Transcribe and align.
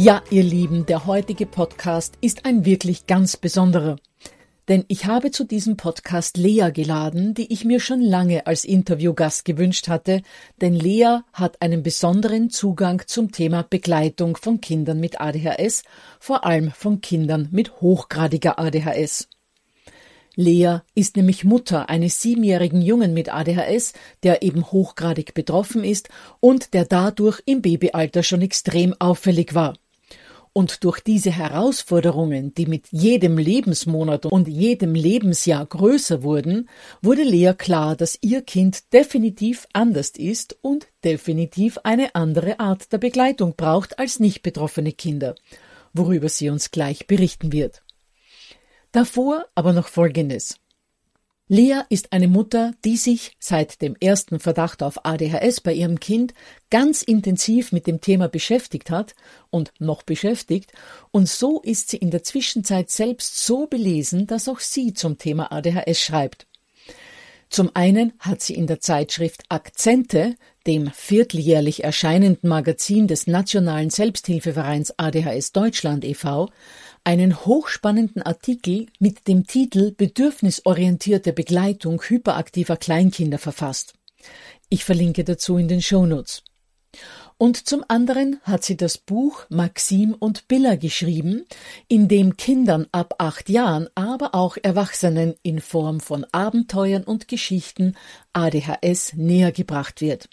Ja, 0.00 0.22
ihr 0.30 0.44
Lieben, 0.44 0.86
der 0.86 1.06
heutige 1.06 1.44
Podcast 1.44 2.18
ist 2.20 2.44
ein 2.44 2.64
wirklich 2.64 3.08
ganz 3.08 3.36
besonderer. 3.36 3.96
Denn 4.68 4.84
ich 4.86 5.06
habe 5.06 5.32
zu 5.32 5.42
diesem 5.42 5.76
Podcast 5.76 6.36
Lea 6.36 6.70
geladen, 6.72 7.34
die 7.34 7.52
ich 7.52 7.64
mir 7.64 7.80
schon 7.80 8.00
lange 8.00 8.46
als 8.46 8.64
Interviewgast 8.64 9.44
gewünscht 9.44 9.88
hatte, 9.88 10.22
denn 10.60 10.74
Lea 10.76 11.22
hat 11.32 11.60
einen 11.62 11.82
besonderen 11.82 12.48
Zugang 12.48 13.02
zum 13.08 13.32
Thema 13.32 13.64
Begleitung 13.68 14.36
von 14.36 14.60
Kindern 14.60 15.00
mit 15.00 15.20
ADHS, 15.20 15.82
vor 16.20 16.46
allem 16.46 16.70
von 16.70 17.00
Kindern 17.00 17.48
mit 17.50 17.80
hochgradiger 17.80 18.60
ADHS. 18.60 19.28
Lea 20.36 20.78
ist 20.94 21.16
nämlich 21.16 21.42
Mutter 21.42 21.88
eines 21.88 22.22
siebenjährigen 22.22 22.82
Jungen 22.82 23.14
mit 23.14 23.34
ADHS, 23.34 23.94
der 24.22 24.44
eben 24.44 24.70
hochgradig 24.70 25.34
betroffen 25.34 25.82
ist 25.82 26.08
und 26.38 26.72
der 26.72 26.84
dadurch 26.84 27.42
im 27.46 27.62
Babyalter 27.62 28.22
schon 28.22 28.42
extrem 28.42 28.94
auffällig 29.00 29.56
war. 29.56 29.74
Und 30.58 30.82
durch 30.82 30.98
diese 30.98 31.30
Herausforderungen, 31.30 32.52
die 32.52 32.66
mit 32.66 32.88
jedem 32.90 33.38
Lebensmonat 33.38 34.26
und 34.26 34.48
jedem 34.48 34.92
Lebensjahr 34.92 35.64
größer 35.64 36.24
wurden, 36.24 36.68
wurde 37.00 37.22
Lea 37.22 37.52
klar, 37.56 37.94
dass 37.94 38.18
ihr 38.22 38.42
Kind 38.42 38.92
definitiv 38.92 39.68
anders 39.72 40.10
ist 40.16 40.58
und 40.60 40.88
definitiv 41.04 41.78
eine 41.84 42.12
andere 42.16 42.58
Art 42.58 42.92
der 42.92 42.98
Begleitung 42.98 43.54
braucht 43.54 44.00
als 44.00 44.18
nicht 44.18 44.42
betroffene 44.42 44.90
Kinder, 44.90 45.36
worüber 45.92 46.28
sie 46.28 46.50
uns 46.50 46.72
gleich 46.72 47.06
berichten 47.06 47.52
wird. 47.52 47.84
Davor 48.90 49.46
aber 49.54 49.72
noch 49.72 49.86
Folgendes. 49.86 50.56
Lea 51.50 51.80
ist 51.88 52.12
eine 52.12 52.28
Mutter, 52.28 52.74
die 52.84 52.98
sich 52.98 53.32
seit 53.38 53.80
dem 53.80 53.96
ersten 53.98 54.38
Verdacht 54.38 54.82
auf 54.82 55.06
ADHS 55.06 55.62
bei 55.62 55.72
ihrem 55.72 55.98
Kind 55.98 56.34
ganz 56.70 57.02
intensiv 57.02 57.72
mit 57.72 57.86
dem 57.86 58.02
Thema 58.02 58.28
beschäftigt 58.28 58.90
hat 58.90 59.14
und 59.48 59.72
noch 59.78 60.02
beschäftigt, 60.02 60.72
und 61.10 61.26
so 61.26 61.62
ist 61.62 61.88
sie 61.88 61.96
in 61.96 62.10
der 62.10 62.22
Zwischenzeit 62.22 62.90
selbst 62.90 63.46
so 63.46 63.66
belesen, 63.66 64.26
dass 64.26 64.46
auch 64.46 64.60
sie 64.60 64.92
zum 64.92 65.16
Thema 65.16 65.50
ADHS 65.50 65.98
schreibt. 65.98 66.46
Zum 67.48 67.70
einen 67.72 68.12
hat 68.18 68.42
sie 68.42 68.54
in 68.54 68.66
der 68.66 68.80
Zeitschrift 68.80 69.44
Akzente, 69.48 70.36
dem 70.66 70.90
vierteljährlich 70.90 71.82
erscheinenden 71.82 72.50
Magazin 72.50 73.06
des 73.06 73.26
Nationalen 73.26 73.88
Selbsthilfevereins 73.88 74.98
ADHS 74.98 75.52
Deutschland 75.52 76.04
e.V., 76.04 76.50
einen 77.04 77.44
hochspannenden 77.44 78.22
Artikel 78.22 78.86
mit 78.98 79.28
dem 79.28 79.46
Titel 79.46 79.92
Bedürfnisorientierte 79.92 81.32
Begleitung 81.32 82.02
hyperaktiver 82.02 82.76
Kleinkinder 82.76 83.38
verfasst. 83.38 83.94
Ich 84.68 84.84
verlinke 84.84 85.24
dazu 85.24 85.56
in 85.56 85.68
den 85.68 85.82
Shownotes. 85.82 86.42
Und 87.40 87.68
zum 87.68 87.84
anderen 87.86 88.40
hat 88.42 88.64
sie 88.64 88.76
das 88.76 88.98
Buch 88.98 89.46
Maxim 89.48 90.14
und 90.18 90.48
Billa 90.48 90.74
geschrieben, 90.74 91.44
in 91.86 92.08
dem 92.08 92.36
Kindern 92.36 92.88
ab 92.90 93.14
acht 93.18 93.48
Jahren, 93.48 93.88
aber 93.94 94.34
auch 94.34 94.56
Erwachsenen 94.60 95.34
in 95.42 95.60
Form 95.60 96.00
von 96.00 96.26
Abenteuern 96.32 97.04
und 97.04 97.28
Geschichten 97.28 97.94
ADHS 98.32 99.12
näher 99.14 99.52
gebracht 99.52 100.00
wird. 100.00 100.28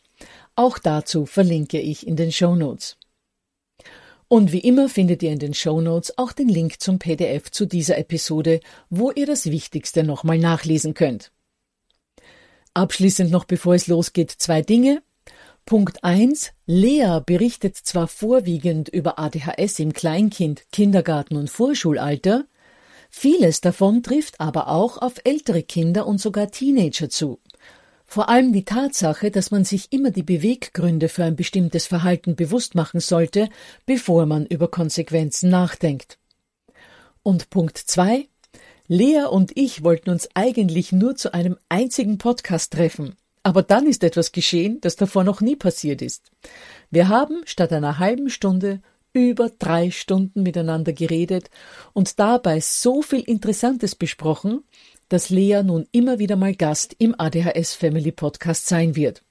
Auch 0.55 0.79
dazu 0.79 1.27
verlinke 1.27 1.79
ich 1.79 2.07
in 2.07 2.15
den 2.15 2.31
Shownotes. 2.31 2.97
Und 4.27 4.51
wie 4.51 4.59
immer 4.59 4.89
findet 4.89 5.21
ihr 5.21 5.31
in 5.31 5.39
den 5.39 5.53
Show 5.53 5.81
Notes 5.81 6.17
auch 6.17 6.31
den 6.31 6.49
Link 6.49 6.81
zum 6.81 6.97
PDF 6.97 7.51
zu 7.51 7.65
dieser 7.65 7.97
Episode, 7.97 8.59
wo 8.89 9.11
ihr 9.11 9.27
das 9.27 9.45
Wichtigste 9.45 10.03
nochmal 10.03 10.39
nachlesen 10.39 10.95
könnt. 10.95 11.31
Abschließend 12.73 13.31
noch 13.31 13.45
bevor 13.45 13.75
es 13.75 13.87
losgeht, 13.87 14.31
zwei 14.31 14.61
Dinge. 14.61 15.03
Punkt 15.65 16.03
eins: 16.03 16.51
Lea 16.65 17.19
berichtet 17.25 17.75
zwar 17.75 18.07
vorwiegend 18.07 18.89
über 18.89 19.17
ADHS 19.17 19.79
im 19.79 19.93
Kleinkind, 19.93 20.63
Kindergarten 20.71 21.37
und 21.37 21.49
Vorschulalter, 21.49 22.45
vieles 23.09 23.61
davon 23.61 24.03
trifft 24.03 24.39
aber 24.39 24.67
auch 24.67 24.97
auf 24.97 25.13
ältere 25.23 25.63
Kinder 25.63 26.05
und 26.05 26.19
sogar 26.19 26.51
Teenager 26.51 27.09
zu. 27.09 27.39
Vor 28.05 28.29
allem 28.29 28.53
die 28.53 28.65
Tatsache, 28.65 29.31
dass 29.31 29.51
man 29.51 29.65
sich 29.65 29.91
immer 29.91 30.11
die 30.11 30.23
Beweggründe 30.23 31.09
für 31.09 31.23
ein 31.23 31.35
bestimmtes 31.35 31.87
Verhalten 31.87 32.35
bewusst 32.35 32.75
machen 32.75 32.99
sollte, 32.99 33.49
bevor 33.85 34.25
man 34.25 34.45
über 34.45 34.69
Konsequenzen 34.69 35.49
nachdenkt. 35.49 36.17
Und 37.23 37.49
Punkt 37.49 37.77
zwei. 37.77 38.27
Lea 38.87 39.23
und 39.29 39.51
ich 39.55 39.83
wollten 39.83 40.11
uns 40.11 40.29
eigentlich 40.35 40.91
nur 40.91 41.15
zu 41.15 41.33
einem 41.33 41.57
einzigen 41.69 42.19
Podcast 42.19 42.73
treffen. 42.73 43.15
Aber 43.41 43.63
dann 43.63 43.87
ist 43.87 44.03
etwas 44.03 44.31
geschehen, 44.31 44.79
das 44.81 44.95
davor 44.95 45.23
noch 45.23 45.41
nie 45.41 45.55
passiert 45.55 46.01
ist. 46.01 46.31
Wir 46.91 47.09
haben 47.09 47.41
statt 47.45 47.73
einer 47.73 47.99
halben 47.99 48.29
Stunde 48.29 48.81
über 49.15 49.49
drei 49.49 49.89
Stunden 49.89 50.43
miteinander 50.43 50.93
geredet 50.93 51.49
und 51.93 52.19
dabei 52.19 52.59
so 52.59 53.01
viel 53.01 53.21
Interessantes 53.21 53.95
besprochen, 53.95 54.63
dass 55.09 55.29
Lea 55.29 55.61
nun 55.63 55.87
immer 55.91 56.19
wieder 56.19 56.35
mal 56.35 56.53
Gast 56.53 56.95
im 56.99 57.15
ADHS 57.17 57.73
Family 57.73 58.11
Podcast 58.11 58.67
sein 58.67 58.95
wird. 58.95 59.23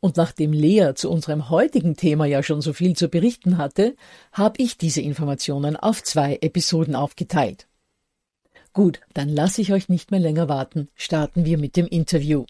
Und 0.00 0.16
nachdem 0.16 0.52
Lea 0.52 0.92
zu 0.94 1.10
unserem 1.10 1.50
heutigen 1.50 1.96
Thema 1.96 2.26
ja 2.26 2.42
schon 2.42 2.60
so 2.60 2.72
viel 2.72 2.94
zu 2.94 3.08
berichten 3.08 3.58
hatte, 3.58 3.96
habe 4.32 4.62
ich 4.62 4.78
diese 4.78 5.00
Informationen 5.00 5.76
auf 5.76 6.02
zwei 6.02 6.38
Episoden 6.40 6.94
aufgeteilt. 6.94 7.66
Gut, 8.72 9.00
dann 9.14 9.28
lasse 9.28 9.60
ich 9.60 9.72
euch 9.72 9.88
nicht 9.88 10.10
mehr 10.10 10.20
länger 10.20 10.48
warten. 10.48 10.88
Starten 10.94 11.44
wir 11.44 11.58
mit 11.58 11.76
dem 11.76 11.86
Interview. 11.86 12.44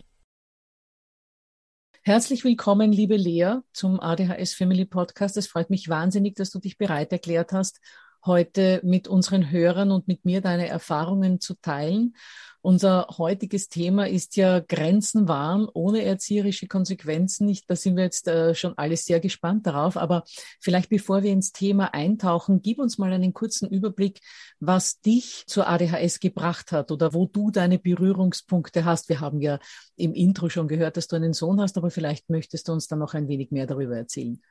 Herzlich 2.02 2.44
willkommen, 2.44 2.92
liebe 2.92 3.16
Lea, 3.16 3.56
zum 3.72 4.00
ADHS 4.00 4.54
Family 4.54 4.84
Podcast. 4.84 5.36
Es 5.36 5.46
freut 5.46 5.68
mich 5.68 5.88
wahnsinnig, 5.88 6.36
dass 6.36 6.50
du 6.50 6.58
dich 6.58 6.78
bereit 6.78 7.12
erklärt 7.12 7.52
hast, 7.52 7.80
heute 8.28 8.80
mit 8.84 9.08
unseren 9.08 9.50
Hörern 9.50 9.90
und 9.90 10.06
mit 10.06 10.24
mir 10.24 10.40
deine 10.40 10.68
Erfahrungen 10.68 11.40
zu 11.40 11.54
teilen. 11.60 12.14
Unser 12.60 13.06
heutiges 13.16 13.68
Thema 13.68 14.08
ist 14.08 14.36
ja 14.36 14.58
Grenzen 14.58 15.28
wahren 15.28 15.68
ohne 15.72 16.02
erzieherische 16.02 16.66
Konsequenzen. 16.66 17.46
Nicht, 17.46 17.70
da 17.70 17.76
sind 17.76 17.96
wir 17.96 18.04
jetzt 18.04 18.26
äh, 18.28 18.54
schon 18.54 18.76
alle 18.76 18.96
sehr 18.96 19.20
gespannt 19.20 19.66
darauf. 19.66 19.96
Aber 19.96 20.24
vielleicht 20.60 20.90
bevor 20.90 21.22
wir 21.22 21.32
ins 21.32 21.52
Thema 21.52 21.94
eintauchen, 21.94 22.60
gib 22.60 22.78
uns 22.78 22.98
mal 22.98 23.12
einen 23.12 23.32
kurzen 23.32 23.68
Überblick, 23.68 24.20
was 24.60 25.00
dich 25.00 25.44
zur 25.46 25.68
ADHS 25.68 26.20
gebracht 26.20 26.72
hat 26.72 26.90
oder 26.90 27.14
wo 27.14 27.26
du 27.26 27.50
deine 27.50 27.78
Berührungspunkte 27.78 28.84
hast. 28.84 29.08
Wir 29.08 29.20
haben 29.20 29.40
ja 29.40 29.60
im 29.96 30.12
Intro 30.12 30.48
schon 30.48 30.68
gehört, 30.68 30.96
dass 30.96 31.06
du 31.06 31.16
einen 31.16 31.32
Sohn 31.32 31.60
hast, 31.60 31.78
aber 31.78 31.90
vielleicht 31.90 32.28
möchtest 32.28 32.68
du 32.68 32.72
uns 32.72 32.88
dann 32.88 32.98
noch 32.98 33.14
ein 33.14 33.28
wenig 33.28 33.52
mehr 33.52 33.66
darüber 33.66 33.96
erzählen. 33.96 34.42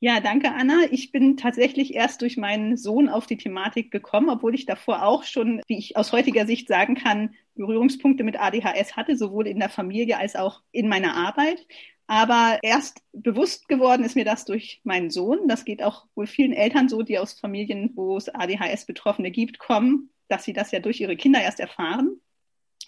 Ja, 0.00 0.20
danke, 0.20 0.52
Anna. 0.54 0.82
Ich 0.92 1.10
bin 1.10 1.36
tatsächlich 1.36 1.92
erst 1.94 2.22
durch 2.22 2.36
meinen 2.36 2.76
Sohn 2.76 3.08
auf 3.08 3.26
die 3.26 3.36
Thematik 3.36 3.90
gekommen, 3.90 4.28
obwohl 4.28 4.54
ich 4.54 4.64
davor 4.64 5.02
auch 5.02 5.24
schon, 5.24 5.60
wie 5.66 5.76
ich 5.76 5.96
aus 5.96 6.12
heutiger 6.12 6.46
Sicht 6.46 6.68
sagen 6.68 6.94
kann, 6.94 7.34
Berührungspunkte 7.56 8.22
mit 8.22 8.38
ADHS 8.38 8.94
hatte, 8.96 9.16
sowohl 9.16 9.48
in 9.48 9.58
der 9.58 9.68
Familie 9.68 10.18
als 10.18 10.36
auch 10.36 10.62
in 10.70 10.88
meiner 10.88 11.16
Arbeit. 11.16 11.66
Aber 12.06 12.60
erst 12.62 13.02
bewusst 13.12 13.66
geworden 13.66 14.04
ist 14.04 14.14
mir 14.14 14.24
das 14.24 14.44
durch 14.44 14.80
meinen 14.84 15.10
Sohn. 15.10 15.48
Das 15.48 15.64
geht 15.64 15.82
auch 15.82 16.06
wohl 16.14 16.28
vielen 16.28 16.52
Eltern 16.52 16.88
so, 16.88 17.02
die 17.02 17.18
aus 17.18 17.32
Familien, 17.32 17.90
wo 17.96 18.16
es 18.16 18.28
ADHS-Betroffene 18.28 19.32
gibt, 19.32 19.58
kommen, 19.58 20.10
dass 20.28 20.44
sie 20.44 20.52
das 20.52 20.70
ja 20.70 20.78
durch 20.78 21.00
ihre 21.00 21.16
Kinder 21.16 21.42
erst 21.42 21.58
erfahren, 21.58 22.20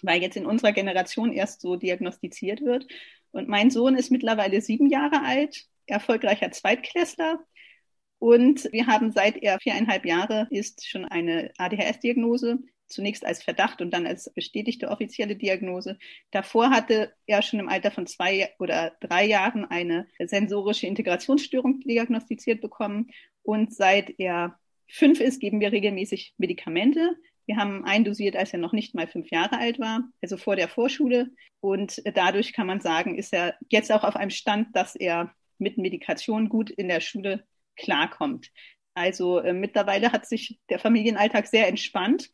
weil 0.01 0.21
jetzt 0.21 0.37
in 0.37 0.45
unserer 0.45 0.71
Generation 0.71 1.33
erst 1.33 1.59
so 1.59 1.75
diagnostiziert 1.75 2.61
wird. 2.61 2.87
Und 3.31 3.49
mein 3.49 3.69
Sohn 3.69 3.95
ist 3.95 4.11
mittlerweile 4.11 4.61
sieben 4.61 4.87
Jahre 4.89 5.23
alt 5.23 5.67
erfolgreicher 5.91 6.51
Zweitklässler. 6.51 7.39
Und 8.19 8.69
wir 8.71 8.87
haben 8.87 9.11
seit 9.11 9.37
er 9.37 9.59
viereinhalb 9.59 10.05
Jahre 10.05 10.47
ist 10.51 10.87
schon 10.87 11.05
eine 11.05 11.51
ADHS-Diagnose, 11.57 12.59
zunächst 12.87 13.25
als 13.25 13.41
Verdacht 13.41 13.81
und 13.81 13.91
dann 13.91 14.05
als 14.05 14.31
bestätigte 14.33 14.89
offizielle 14.89 15.35
Diagnose. 15.35 15.97
Davor 16.29 16.69
hatte 16.69 17.13
er 17.25 17.41
schon 17.41 17.59
im 17.59 17.69
Alter 17.69 17.89
von 17.89 18.05
zwei 18.05 18.51
oder 18.59 18.91
drei 18.99 19.25
Jahren 19.25 19.65
eine 19.65 20.07
sensorische 20.19 20.87
Integrationsstörung 20.87 21.79
diagnostiziert 21.79 22.61
bekommen. 22.61 23.09
Und 23.41 23.73
seit 23.73 24.19
er 24.19 24.59
fünf 24.87 25.19
ist, 25.19 25.39
geben 25.39 25.59
wir 25.59 25.71
regelmäßig 25.71 26.35
Medikamente. 26.37 27.15
Wir 27.47 27.57
haben 27.57 27.83
eindosiert, 27.85 28.35
als 28.35 28.53
er 28.53 28.59
noch 28.59 28.73
nicht 28.73 28.93
mal 28.93 29.07
fünf 29.07 29.31
Jahre 29.31 29.57
alt 29.57 29.79
war, 29.79 30.03
also 30.21 30.37
vor 30.37 30.55
der 30.55 30.67
Vorschule. 30.67 31.31
Und 31.59 32.01
dadurch 32.13 32.53
kann 32.53 32.67
man 32.67 32.81
sagen, 32.81 33.17
ist 33.17 33.33
er 33.33 33.55
jetzt 33.69 33.91
auch 33.91 34.03
auf 34.03 34.15
einem 34.15 34.29
Stand, 34.29 34.75
dass 34.75 34.95
er 34.95 35.33
mit 35.61 35.77
Medikation 35.77 36.49
gut 36.49 36.69
in 36.69 36.87
der 36.87 36.99
Schule 36.99 37.45
klarkommt. 37.77 38.51
Also 38.93 39.39
äh, 39.39 39.53
mittlerweile 39.53 40.11
hat 40.11 40.27
sich 40.27 40.59
der 40.69 40.79
Familienalltag 40.79 41.47
sehr 41.47 41.67
entspannt 41.67 42.31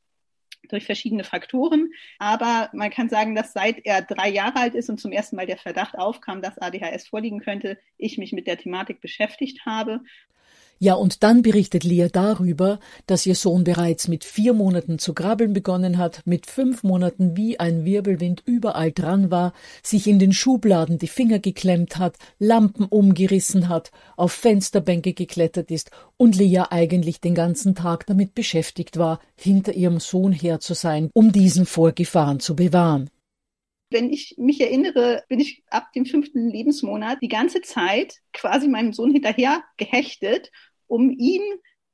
durch 0.69 0.85
verschiedene 0.85 1.23
Faktoren. 1.23 1.91
Aber 2.17 2.69
man 2.73 2.89
kann 2.89 3.09
sagen, 3.09 3.35
dass 3.35 3.53
seit 3.53 3.85
er 3.85 4.01
drei 4.01 4.29
Jahre 4.29 4.59
alt 4.59 4.75
ist 4.75 4.89
und 4.89 4.99
zum 4.99 5.11
ersten 5.11 5.35
Mal 5.35 5.45
der 5.45 5.57
Verdacht 5.57 5.97
aufkam, 5.97 6.41
dass 6.41 6.57
ADHS 6.57 7.07
vorliegen 7.07 7.39
könnte, 7.39 7.77
ich 7.97 8.17
mich 8.17 8.33
mit 8.33 8.47
der 8.47 8.57
Thematik 8.57 8.99
beschäftigt 8.99 9.65
habe 9.65 10.01
ja, 10.79 10.93
und 10.93 11.23
dann 11.23 11.41
berichtet 11.41 11.83
Lia 11.83 12.07
darüber, 12.07 12.79
dass 13.07 13.25
ihr 13.25 13.35
Sohn 13.35 13.63
bereits 13.63 14.07
mit 14.07 14.23
vier 14.23 14.53
Monaten 14.53 14.99
zu 14.99 15.13
krabbeln 15.13 15.53
begonnen 15.53 15.97
hat, 15.97 16.21
mit 16.25 16.45
fünf 16.45 16.83
Monaten 16.83 17.35
wie 17.35 17.59
ein 17.59 17.83
Wirbelwind 17.85 18.43
überall 18.45 18.91
dran 18.91 19.31
war, 19.31 19.53
sich 19.81 20.07
in 20.07 20.19
den 20.19 20.33
Schubladen 20.33 20.99
die 20.99 21.07
Finger 21.07 21.39
geklemmt 21.39 21.97
hat, 21.97 22.15
Lampen 22.37 22.85
umgerissen 22.85 23.69
hat, 23.69 23.91
auf 24.15 24.31
Fensterbänke 24.31 25.13
geklettert 25.13 25.71
ist 25.71 25.91
und 26.17 26.35
Lia 26.35 26.71
eigentlich 26.71 27.21
den 27.21 27.33
ganzen 27.33 27.73
Tag 27.73 28.05
damit 28.05 28.35
beschäftigt 28.35 28.97
war, 28.97 29.19
hinter 29.35 29.73
ihrem 29.73 29.99
Sohn 29.99 30.31
her 30.31 30.59
zu 30.59 30.73
sein, 30.73 31.09
um 31.13 31.31
diesen 31.31 31.65
vor 31.65 31.91
Gefahren 31.91 32.39
zu 32.39 32.55
bewahren. 32.55 33.09
Wenn 33.89 34.11
ich 34.11 34.35
mich 34.37 34.59
erinnere, 34.59 35.23
bin 35.29 35.39
ich 35.39 35.63
ab 35.69 35.93
dem 35.93 36.05
fünften 36.05 36.49
Lebensmonat 36.49 37.19
die 37.21 37.29
ganze 37.29 37.61
Zeit 37.61 38.15
quasi 38.33 38.67
meinem 38.67 38.91
Sohn 38.91 39.11
hinterher 39.11 39.63
gehechtet 39.77 40.51
um 40.87 41.11
ihn 41.11 41.41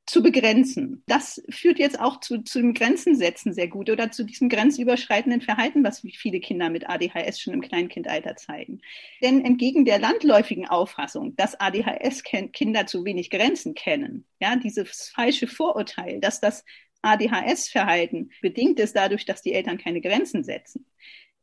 zu 0.06 0.22
begrenzen. 0.22 1.04
Das 1.08 1.42
führt 1.50 1.80
jetzt 1.80 2.00
auch 2.00 2.20
zu, 2.20 2.44
zu 2.44 2.60
dem 2.60 2.74
Grenzensetzen 2.74 3.54
sehr 3.54 3.70
gut 3.70 3.90
oder 3.90 4.12
zu 4.12 4.26
diesem 4.26 4.50
grenzüberschreitenden 4.50 5.42
Verhalten, 5.42 5.84
was 5.84 6.02
viele 6.02 6.42
Kinder 6.42 6.70
mit 6.70 6.90
ADHS 6.90 7.40
schon 7.40 7.54
im 7.54 7.62
Kleinkindalter 7.62 8.36
zeigen. 8.36 8.82
Denn 9.22 9.46
entgegen 9.46 9.86
der 9.86 10.00
landläufigen 10.00 10.68
Auffassung, 10.68 11.36
dass 11.38 11.60
ADHS-Kinder 11.60 12.86
zu 12.86 13.06
wenig 13.06 13.30
Grenzen 13.30 13.76
kennen, 13.76 14.26
ja, 14.42 14.58
dieses 14.58 15.10
falsche 15.10 15.48
Vorurteil, 15.48 16.20
dass 16.20 16.42
das 16.42 16.66
ADHS-Verhalten 17.02 18.32
bedingt 18.42 18.80
ist 18.80 18.96
dadurch, 18.96 19.26
dass 19.26 19.42
die 19.42 19.54
Eltern 19.54 19.78
keine 19.78 20.02
Grenzen 20.02 20.44
setzen. 20.44 20.86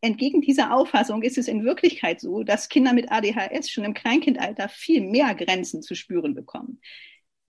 Entgegen 0.03 0.41
dieser 0.41 0.75
Auffassung 0.75 1.23
ist 1.23 1.37
es 1.37 1.49
in 1.49 1.65
Wirklichkeit 1.65 2.21
so, 2.21 2.43
dass 2.43 2.71
Kinder 2.71 2.95
mit 2.95 3.13
ADHS 3.13 3.71
schon 3.71 3.85
im 3.85 3.93
Kleinkindalter 3.93 4.69
viel 4.71 5.03
mehr 5.03 5.35
Grenzen 5.35 5.83
zu 5.83 5.95
spüren 5.95 6.35
bekommen 6.35 6.81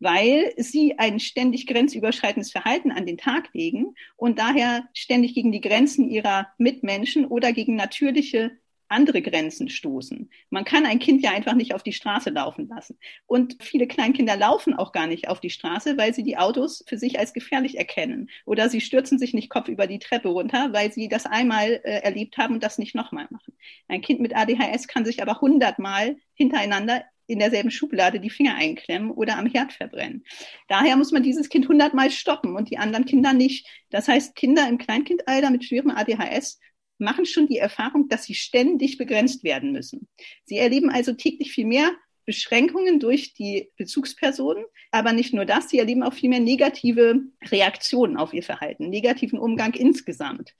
weil 0.02 0.52
sie 0.58 0.98
ein 0.98 1.20
ständig 1.20 1.68
grenzüberschreitendes 1.68 2.52
Verhalten 2.52 2.92
an 2.92 3.06
den 3.06 3.18
Tag 3.18 3.50
legen 3.54 3.96
und 4.18 4.40
daher 4.40 4.90
ständig 4.94 5.36
gegen 5.36 5.52
die 5.52 5.62
Grenzen 5.62 6.10
ihrer 6.10 6.48
Mitmenschen 6.58 7.26
oder 7.26 7.54
gegen 7.54 7.76
natürliche 7.76 8.52
andere 8.92 9.22
Grenzen 9.22 9.70
stoßen. 9.70 10.30
Man 10.50 10.66
kann 10.66 10.86
ein 10.86 11.00
Kind 11.00 11.24
ja 11.24 11.32
einfach 11.32 11.54
nicht 11.54 11.74
auf 11.74 11.82
die 11.82 11.94
Straße 11.94 12.30
laufen 12.30 12.68
lassen. 12.68 12.98
Und 13.26 13.58
viele 13.62 13.88
Kleinkinder 13.88 14.36
laufen 14.36 14.74
auch 14.74 14.92
gar 14.92 15.08
nicht 15.08 15.30
auf 15.30 15.40
die 15.40 15.50
Straße, 15.50 15.98
weil 15.98 16.14
sie 16.14 16.24
die 16.24 16.38
Autos 16.38 16.84
für 16.88 16.98
sich 16.98 17.18
als 17.18 17.34
gefährlich 17.34 17.78
erkennen. 17.78 18.30
Oder 18.46 18.70
sie 18.70 18.82
stürzen 18.82 19.18
sich 19.18 19.34
nicht 19.34 19.50
Kopf 19.50 19.70
über 19.70 19.88
die 19.88 20.00
Treppe 20.00 20.28
runter, 20.28 20.74
weil 20.74 20.92
sie 20.92 21.08
das 21.08 21.26
einmal 21.26 21.80
äh, 21.84 22.02
erlebt 22.02 22.38
haben 22.38 22.56
und 22.56 22.64
das 22.64 22.78
nicht 22.78 22.94
nochmal 22.94 23.28
machen. 23.30 23.54
Ein 23.88 24.02
Kind 24.02 24.20
mit 24.20 24.36
ADHS 24.36 24.88
kann 24.88 25.06
sich 25.06 25.22
aber 25.22 25.40
hundertmal 25.40 26.18
hintereinander 26.34 27.04
in 27.28 27.40
derselben 27.40 27.72
Schublade 27.72 28.20
die 28.20 28.30
Finger 28.30 28.56
einklemmen 28.56 29.12
oder 29.12 29.38
am 29.38 29.46
Herd 29.46 29.74
verbrennen. 29.74 30.24
Daher 30.68 30.98
muss 30.98 31.12
man 31.12 31.24
dieses 31.24 31.50
Kind 31.50 31.68
hundertmal 31.68 32.12
stoppen 32.12 32.56
und 32.56 32.70
die 32.70 32.78
anderen 32.78 33.06
Kinder 33.06 33.34
nicht. 33.34 33.68
Das 33.90 34.08
heißt, 34.08 34.36
Kinder 34.36 34.68
im 34.68 34.78
Kleinkindalter 34.78 35.50
mit 35.50 35.64
schwerem 35.64 35.92
ADHS 35.92 36.60
machen 36.98 37.26
schon 37.26 37.48
die 37.48 37.58
Erfahrung, 37.58 38.08
dass 38.08 38.24
sie 38.24 38.36
ständig 38.36 38.98
begrenzt 38.98 39.44
werden 39.44 39.72
müssen. 39.72 40.08
Sie 40.46 40.58
erleben 40.58 40.90
also 40.90 41.14
täglich 41.14 41.52
viel 41.52 41.66
mehr 41.66 41.92
Beschränkungen 42.26 43.00
durch 43.00 43.34
die 43.34 43.72
Bezugspersonen, 43.78 44.64
aber 44.92 45.12
nicht 45.12 45.34
nur 45.34 45.46
das, 45.46 45.70
sie 45.70 45.80
erleben 45.80 46.04
auch 46.04 46.14
viel 46.14 46.30
mehr 46.30 46.40
negative 46.40 47.22
Reaktionen 47.44 48.18
auf 48.18 48.34
ihr 48.34 48.44
Verhalten, 48.44 48.90
negativen 48.90 49.40
Umgang 49.40 49.74
insgesamt. 49.74 50.54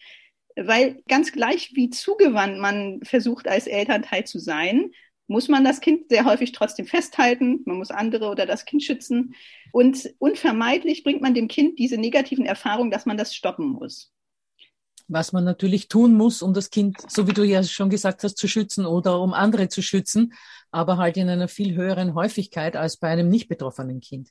Weil 0.56 1.02
ganz 1.08 1.32
gleich, 1.32 1.72
wie 1.76 1.90
zugewandt 1.90 2.60
man 2.60 3.00
versucht, 3.04 3.48
als 3.48 3.68
Elternteil 3.68 4.26
zu 4.26 4.40
sein, 4.40 4.92
muss 5.32 5.48
man 5.48 5.64
das 5.64 5.80
Kind 5.80 6.10
sehr 6.10 6.26
häufig 6.26 6.52
trotzdem 6.52 6.86
festhalten, 6.86 7.62
man 7.66 7.78
muss 7.78 7.90
andere 7.90 8.30
oder 8.30 8.46
das 8.46 8.66
Kind 8.66 8.84
schützen. 8.84 9.34
Und 9.72 10.14
unvermeidlich 10.20 11.04
bringt 11.04 11.22
man 11.22 11.34
dem 11.34 11.48
Kind 11.48 11.80
diese 11.80 11.98
negativen 11.98 12.46
Erfahrungen, 12.46 12.92
dass 12.92 13.06
man 13.06 13.18
das 13.18 13.34
stoppen 13.34 13.70
muss. 13.70 14.12
Was 15.08 15.32
man 15.32 15.44
natürlich 15.44 15.88
tun 15.88 16.16
muss, 16.16 16.42
um 16.42 16.54
das 16.54 16.70
Kind, 16.70 16.98
so 17.10 17.28
wie 17.28 17.34
du 17.34 17.44
ja 17.44 17.64
schon 17.64 17.90
gesagt 17.90 18.24
hast, 18.24 18.38
zu 18.38 18.48
schützen 18.48 18.86
oder 18.86 19.22
um 19.22 19.34
andere 19.34 19.70
zu 19.70 19.82
schützen, 19.82 20.34
aber 20.70 20.98
halt 20.98 21.18
in 21.18 21.30
einer 21.30 21.48
viel 21.48 21.76
höheren 21.76 22.14
Häufigkeit 22.14 22.76
als 22.76 22.98
bei 22.98 23.08
einem 23.08 23.30
nicht 23.30 23.48
betroffenen 23.48 24.02
Kind. 24.02 24.30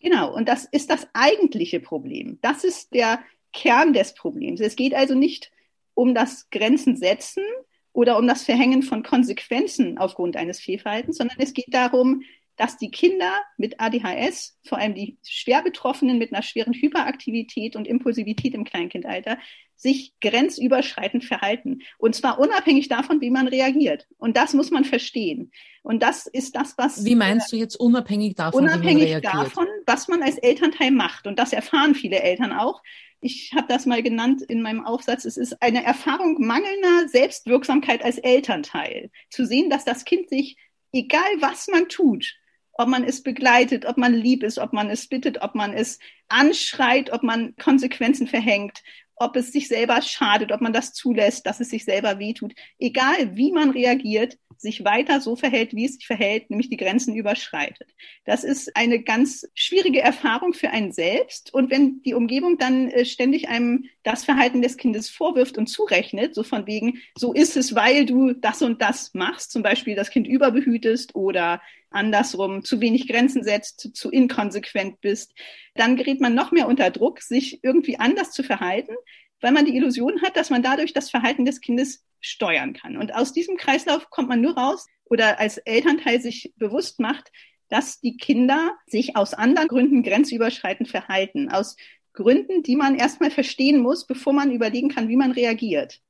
Genau, 0.00 0.34
und 0.34 0.48
das 0.48 0.64
ist 0.64 0.90
das 0.90 1.06
eigentliche 1.12 1.80
Problem. 1.80 2.38
Das 2.40 2.64
ist 2.64 2.94
der 2.94 3.20
Kern 3.52 3.92
des 3.92 4.14
Problems. 4.14 4.60
Es 4.60 4.76
geht 4.76 4.94
also 4.94 5.14
nicht 5.14 5.50
um 5.94 6.14
das 6.14 6.48
Grenzen 6.50 6.96
setzen, 6.96 7.42
oder 7.92 8.18
um 8.18 8.26
das 8.26 8.44
Verhängen 8.44 8.82
von 8.82 9.02
Konsequenzen 9.02 9.98
aufgrund 9.98 10.36
eines 10.36 10.60
Fehlverhaltens, 10.60 11.16
sondern 11.16 11.38
es 11.40 11.52
geht 11.52 11.72
darum, 11.72 12.22
dass 12.56 12.76
die 12.76 12.90
Kinder 12.90 13.32
mit 13.56 13.80
ADHS, 13.80 14.58
vor 14.64 14.78
allem 14.78 14.94
die 14.94 15.16
schwer 15.26 15.62
Betroffenen 15.62 16.18
mit 16.18 16.32
einer 16.32 16.42
schweren 16.42 16.74
Hyperaktivität 16.74 17.76
und 17.76 17.86
Impulsivität 17.86 18.52
im 18.54 18.64
Kleinkindalter, 18.64 19.38
sich 19.76 20.12
grenzüberschreitend 20.20 21.24
verhalten. 21.24 21.82
Und 21.98 22.16
zwar 22.16 22.40
unabhängig 22.40 22.88
davon, 22.88 23.20
wie 23.20 23.30
man 23.30 23.46
reagiert. 23.46 24.08
Und 24.18 24.36
das 24.36 24.52
muss 24.52 24.72
man 24.72 24.84
verstehen. 24.84 25.52
Und 25.82 26.02
das 26.02 26.26
ist 26.26 26.56
das, 26.56 26.74
was. 26.76 27.04
Wie 27.04 27.14
meinst 27.14 27.52
du 27.52 27.56
jetzt 27.56 27.76
unabhängig 27.76 28.34
davon, 28.34 28.64
unabhängig 28.64 29.20
davon, 29.22 29.68
was 29.86 30.08
man 30.08 30.22
als 30.22 30.36
Elternteil 30.38 30.90
macht. 30.90 31.28
Und 31.28 31.38
das 31.38 31.52
erfahren 31.52 31.94
viele 31.94 32.20
Eltern 32.20 32.52
auch. 32.52 32.82
Ich 33.20 33.52
habe 33.54 33.66
das 33.68 33.84
mal 33.84 34.02
genannt 34.02 34.42
in 34.42 34.62
meinem 34.62 34.84
Aufsatz. 34.84 35.24
Es 35.24 35.36
ist 35.36 35.60
eine 35.60 35.84
Erfahrung 35.84 36.36
mangelnder 36.44 37.08
Selbstwirksamkeit 37.08 38.04
als 38.04 38.18
Elternteil. 38.18 39.10
Zu 39.30 39.44
sehen, 39.44 39.70
dass 39.70 39.84
das 39.84 40.04
Kind 40.04 40.28
sich, 40.28 40.56
egal 40.92 41.28
was 41.40 41.66
man 41.66 41.88
tut, 41.88 42.36
ob 42.72 42.88
man 42.88 43.02
es 43.02 43.24
begleitet, 43.24 43.86
ob 43.86 43.98
man 43.98 44.14
lieb 44.14 44.44
ist, 44.44 44.58
ob 44.58 44.72
man 44.72 44.88
es 44.88 45.08
bittet, 45.08 45.42
ob 45.42 45.56
man 45.56 45.72
es 45.72 45.98
anschreit, 46.28 47.12
ob 47.12 47.24
man 47.24 47.56
Konsequenzen 47.56 48.28
verhängt, 48.28 48.82
ob 49.16 49.34
es 49.34 49.50
sich 49.50 49.66
selber 49.66 50.00
schadet, 50.00 50.52
ob 50.52 50.60
man 50.60 50.72
das 50.72 50.92
zulässt, 50.92 51.44
dass 51.44 51.58
es 51.58 51.70
sich 51.70 51.84
selber 51.84 52.20
wehtut. 52.20 52.54
Egal 52.78 53.36
wie 53.36 53.50
man 53.50 53.70
reagiert, 53.70 54.38
sich 54.60 54.84
weiter 54.84 55.20
so 55.20 55.36
verhält, 55.36 55.74
wie 55.74 55.84
es 55.84 55.94
sich 55.94 56.06
verhält, 56.06 56.50
nämlich 56.50 56.68
die 56.68 56.76
Grenzen 56.76 57.14
überschreitet. 57.14 57.94
Das 58.24 58.44
ist 58.44 58.76
eine 58.76 59.02
ganz 59.02 59.46
schwierige 59.54 60.00
Erfahrung 60.00 60.52
für 60.52 60.70
einen 60.70 60.92
selbst. 60.92 61.54
Und 61.54 61.70
wenn 61.70 62.02
die 62.02 62.14
Umgebung 62.14 62.58
dann 62.58 62.88
äh, 62.90 63.04
ständig 63.04 63.48
einem 63.48 63.84
das 64.02 64.24
Verhalten 64.24 64.62
des 64.62 64.76
Kindes 64.76 65.08
vorwirft 65.08 65.58
und 65.58 65.68
zurechnet, 65.68 66.34
so 66.34 66.42
von 66.42 66.66
wegen, 66.66 66.98
so 67.16 67.32
ist 67.32 67.56
es, 67.56 67.74
weil 67.74 68.06
du 68.06 68.32
das 68.32 68.62
und 68.62 68.82
das 68.82 69.14
machst, 69.14 69.52
zum 69.52 69.62
Beispiel 69.62 69.94
das 69.94 70.10
Kind 70.10 70.26
überbehütest 70.26 71.14
oder 71.14 71.60
andersrum 71.90 72.64
zu 72.64 72.80
wenig 72.80 73.08
Grenzen 73.08 73.42
setzt, 73.44 73.96
zu 73.96 74.10
inkonsequent 74.10 75.00
bist, 75.00 75.34
dann 75.74 75.96
gerät 75.96 76.20
man 76.20 76.34
noch 76.34 76.52
mehr 76.52 76.68
unter 76.68 76.90
Druck, 76.90 77.22
sich 77.22 77.62
irgendwie 77.62 77.98
anders 77.98 78.32
zu 78.32 78.42
verhalten, 78.42 78.94
weil 79.40 79.52
man 79.52 79.64
die 79.64 79.76
Illusion 79.76 80.22
hat, 80.22 80.36
dass 80.36 80.50
man 80.50 80.62
dadurch 80.62 80.92
das 80.92 81.10
Verhalten 81.10 81.44
des 81.44 81.60
Kindes 81.60 82.04
steuern 82.20 82.72
kann. 82.72 82.96
Und 82.96 83.14
aus 83.14 83.32
diesem 83.32 83.56
Kreislauf 83.56 84.10
kommt 84.10 84.28
man 84.28 84.40
nur 84.40 84.56
raus 84.56 84.86
oder 85.04 85.38
als 85.38 85.58
Elternteil 85.58 86.20
sich 86.20 86.52
bewusst 86.56 87.00
macht, 87.00 87.30
dass 87.68 88.00
die 88.00 88.16
Kinder 88.16 88.72
sich 88.86 89.16
aus 89.16 89.34
anderen 89.34 89.68
Gründen 89.68 90.02
grenzüberschreitend 90.02 90.88
verhalten. 90.88 91.50
Aus 91.50 91.76
Gründen, 92.12 92.62
die 92.62 92.76
man 92.76 92.96
erstmal 92.96 93.30
verstehen 93.30 93.80
muss, 93.80 94.06
bevor 94.06 94.32
man 94.32 94.50
überlegen 94.50 94.88
kann, 94.88 95.08
wie 95.08 95.16
man 95.16 95.32
reagiert. 95.32 96.00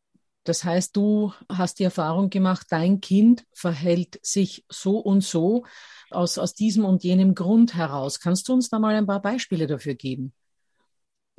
Das 0.45 0.65
heißt, 0.65 0.97
du 0.97 1.35
hast 1.51 1.79
die 1.79 1.85
Erfahrung 1.85 2.31
gemacht, 2.31 2.69
dein 2.71 3.03
Kind 3.03 3.45
verhält 3.53 4.19
sich 4.23 4.65
so 4.71 4.99
und 4.99 5.23
so 5.23 5.67
aus, 6.11 6.39
aus 6.39 6.55
diesem 6.55 6.87
und 6.87 7.05
jenem 7.05 7.35
Grund 7.35 7.75
heraus. 7.75 8.19
Kannst 8.21 8.49
du 8.49 8.55
uns 8.55 8.71
da 8.71 8.79
mal 8.79 8.95
ein 8.95 9.07
paar 9.07 9.21
Beispiele 9.21 9.67
dafür 9.67 9.95
geben? 9.95 10.33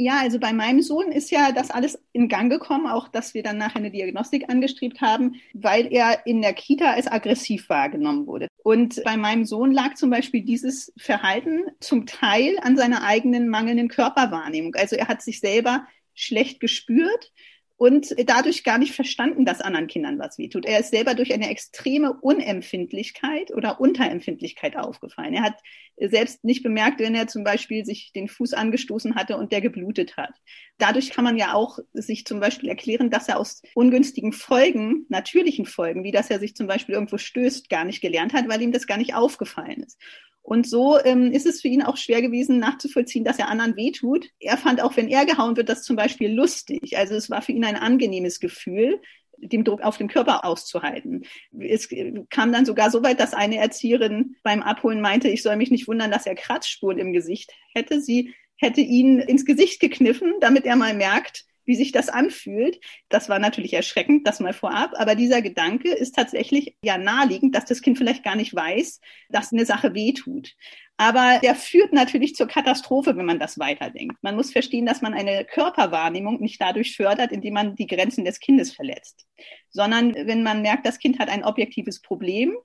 Ja, 0.02 0.22
also 0.22 0.40
bei 0.40 0.54
meinem 0.54 0.82
Sohn 0.82 1.12
ist 1.12 1.30
ja 1.30 1.52
das 1.52 1.72
alles 1.72 2.02
in 2.14 2.30
Gang 2.30 2.50
gekommen, 2.50 2.88
auch 2.88 3.10
dass 3.10 3.34
wir 3.34 3.44
dann 3.44 3.58
nachher 3.58 3.80
eine 3.80 3.92
Diagnostik 3.92 4.50
angestrebt 4.50 5.02
haben, 5.02 5.36
weil 5.54 5.92
er 5.92 6.26
in 6.26 6.42
der 6.42 6.54
Kita 6.54 6.94
als 6.94 7.12
aggressiv 7.12 7.68
wahrgenommen 7.68 8.26
wurde. 8.26 8.48
Und 8.64 9.04
bei 9.04 9.18
meinem 9.18 9.44
Sohn 9.44 9.74
lag 9.74 9.96
zum 9.96 10.10
Beispiel 10.10 10.42
dieses 10.42 10.94
Verhalten 10.98 11.66
zum 11.82 12.06
Teil 12.06 12.58
an 12.62 12.78
seiner 12.78 13.04
eigenen 13.04 13.50
mangelnden 13.50 13.90
Körperwahrnehmung. 13.90 14.74
Also 14.76 14.96
er 14.96 15.10
hat 15.10 15.22
sich 15.22 15.42
selber 15.42 15.86
schlecht 16.14 16.62
gespürt 16.62 17.34
und 17.80 18.14
dadurch 18.28 18.66
gar 18.66 18.78
nicht 18.78 18.94
verstanden, 18.94 19.46
dass 19.46 19.62
anderen 19.62 19.88
Kindern 19.88 20.20
was 20.20 20.38
wehtut. 20.38 20.66
Er 20.66 20.82
ist 20.82 20.92
selber 20.92 21.16
durch 21.16 21.34
eine 21.34 21.50
extreme 21.50 22.12
Unempfindlichkeit 22.12 23.52
oder 23.56 23.80
Unterempfindlichkeit 23.80 24.76
aufgefallen. 24.76 25.34
Er 25.34 25.44
hat 25.44 25.56
selbst 25.98 26.44
nicht 26.44 26.62
bemerkt, 26.62 27.00
wenn 27.00 27.16
er 27.16 27.28
zum 27.28 27.46
Beispiel 27.46 27.86
sich 27.86 28.12
den 28.14 28.28
Fuß 28.28 28.54
angestoßen 28.54 29.16
hatte 29.16 29.38
und 29.38 29.54
der 29.54 29.62
geblutet 29.62 30.18
hat. 30.18 30.34
Dadurch 30.78 31.12
kann 31.12 31.24
man 31.24 31.38
ja 31.38 31.54
auch 31.54 31.80
sich 31.94 32.26
zum 32.26 32.42
Beispiel 32.42 32.68
erklären, 32.68 33.10
dass 33.10 33.30
er 33.30 33.40
aus 33.40 33.62
ungünstigen 33.76 34.34
Folgen, 34.34 35.06
natürlichen 35.08 35.66
Folgen, 35.66 36.04
wie 36.04 36.12
dass 36.12 36.30
er 36.30 36.40
sich 36.40 36.58
zum 36.58 36.68
Beispiel 36.68 36.96
irgendwo 36.96 37.18
stößt, 37.18 37.70
gar 37.70 37.86
nicht 37.86 38.02
gelernt 38.02 38.34
hat, 38.34 38.50
weil 38.50 38.62
ihm 38.62 38.74
das 38.74 38.88
gar 38.88 38.98
nicht 38.98 39.16
aufgefallen 39.16 39.84
ist. 39.84 39.98
Und 40.42 40.68
so 40.68 40.98
ähm, 41.04 41.32
ist 41.32 41.46
es 41.46 41.62
für 41.62 41.68
ihn 41.68 41.84
auch 41.84 41.98
schwer 41.98 42.22
gewesen, 42.22 42.60
nachzuvollziehen, 42.60 43.24
dass 43.24 43.38
er 43.38 43.50
anderen 43.50 43.76
wehtut. 43.76 44.30
Er 44.40 44.58
fand 44.58 44.82
auch, 44.82 44.98
wenn 44.98 45.08
er 45.08 45.26
gehauen 45.26 45.58
wird, 45.58 45.70
das 45.70 45.84
zum 45.84 45.96
Beispiel 45.96 46.32
lustig. 46.32 46.98
Also 46.98 47.16
es 47.16 47.30
war 47.30 47.42
für 47.42 47.52
ihn 47.52 47.66
ein 47.66 47.76
angenehmes 47.76 48.40
Gefühl, 48.40 49.00
dem 49.38 49.64
Druck 49.64 49.82
auf 49.82 49.98
dem 49.98 50.08
Körper 50.08 50.46
auszuhalten. 50.46 51.26
Es 51.60 51.90
kam 52.30 52.52
dann 52.52 52.66
sogar 52.66 52.92
so 52.92 53.04
weit, 53.04 53.20
dass 53.20 53.34
eine 53.34 53.58
Erzieherin 53.58 54.36
beim 54.44 54.62
Abholen 54.62 55.02
meinte, 55.02 55.30
ich 55.30 55.44
soll 55.44 55.56
mich 55.56 55.72
nicht 55.72 55.88
wundern, 55.88 56.12
dass 56.12 56.26
er 56.26 56.36
Kratzspuren 56.36 56.98
im 56.98 57.14
Gesicht 57.14 57.52
hätte. 57.74 58.02
Sie 58.02 58.34
hätte 58.58 58.82
ihn 58.82 59.20
ins 59.20 59.46
Gesicht 59.46 59.80
gekniffen, 59.80 60.34
damit 60.42 60.66
er 60.66 60.76
mal 60.76 60.94
merkt, 60.94 61.46
wie 61.70 61.76
sich 61.76 61.92
das 61.92 62.10
anfühlt. 62.10 62.80
Das 63.10 63.30
war 63.30 63.38
natürlich 63.38 63.74
erschreckend, 63.74 64.28
das 64.28 64.40
mal 64.40 64.54
vorab. 64.54 64.94
Aber 64.96 65.14
dieser 65.14 65.44
Gedanke 65.44 65.92
ist 65.92 66.16
tatsächlich 66.16 66.76
ja 66.84 66.98
naheliegend, 66.98 67.54
dass 67.54 67.66
das 67.66 67.84
Kind 67.84 68.00
vielleicht 68.00 68.24
gar 68.24 68.36
nicht 68.36 68.56
weiß, 68.56 69.00
dass 69.30 69.54
eine 69.54 69.68
Sache 69.68 69.94
wehtut. 69.94 70.56
Aber 70.98 71.40
der 71.44 71.54
führt 71.54 71.94
natürlich 71.94 72.34
zur 72.34 72.48
Katastrophe, 72.48 73.16
wenn 73.16 73.28
man 73.28 73.38
das 73.38 73.60
weiterdenkt. 73.60 74.18
Man 74.24 74.36
muss 74.36 74.52
verstehen, 74.52 74.88
dass 74.88 75.04
man 75.04 75.14
eine 75.14 75.46
Körperwahrnehmung 75.46 76.42
nicht 76.42 76.60
dadurch 76.60 76.96
fördert, 76.96 77.32
indem 77.32 77.54
man 77.54 77.76
die 77.76 77.88
Grenzen 77.88 78.26
des 78.26 78.40
Kindes 78.40 78.74
verletzt, 78.74 79.28
sondern 79.70 80.16
wenn 80.16 80.42
man 80.42 80.64
merkt, 80.64 80.88
das 80.88 80.98
Kind 80.98 81.20
hat 81.20 81.30
ein 81.30 81.46
objektives 81.46 82.02
Problem, 82.02 82.58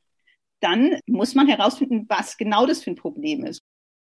dann 0.61 0.99
muss 1.06 1.34
man 1.34 1.46
herausfinden, 1.46 2.06
was 2.08 2.38
genau 2.38 2.64
das 2.64 2.82
für 2.82 2.90
ein 2.90 2.96
Problem 2.96 3.44
ist. 3.44 3.62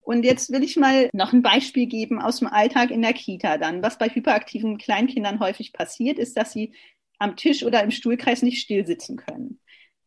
Und 0.07 0.23
jetzt 0.23 0.53
will 0.53 0.63
ich 0.63 0.77
mal 0.77 1.09
noch 1.11 1.33
ein 1.33 1.41
Beispiel 1.41 1.85
geben 1.85 2.21
aus 2.21 2.39
dem 2.39 2.47
Alltag 2.47 2.91
in 2.91 3.01
der 3.01 3.11
Kita 3.11 3.57
dann. 3.57 3.83
Was 3.83 3.97
bei 3.97 4.07
hyperaktiven 4.07 4.77
Kleinkindern 4.77 5.41
häufig 5.41 5.73
passiert, 5.73 6.17
ist, 6.17 6.37
dass 6.37 6.53
sie 6.53 6.71
am 7.19 7.35
Tisch 7.35 7.65
oder 7.65 7.83
im 7.83 7.91
Stuhlkreis 7.91 8.41
nicht 8.41 8.61
still 8.61 8.85
sitzen 8.85 9.17
können. 9.17 9.59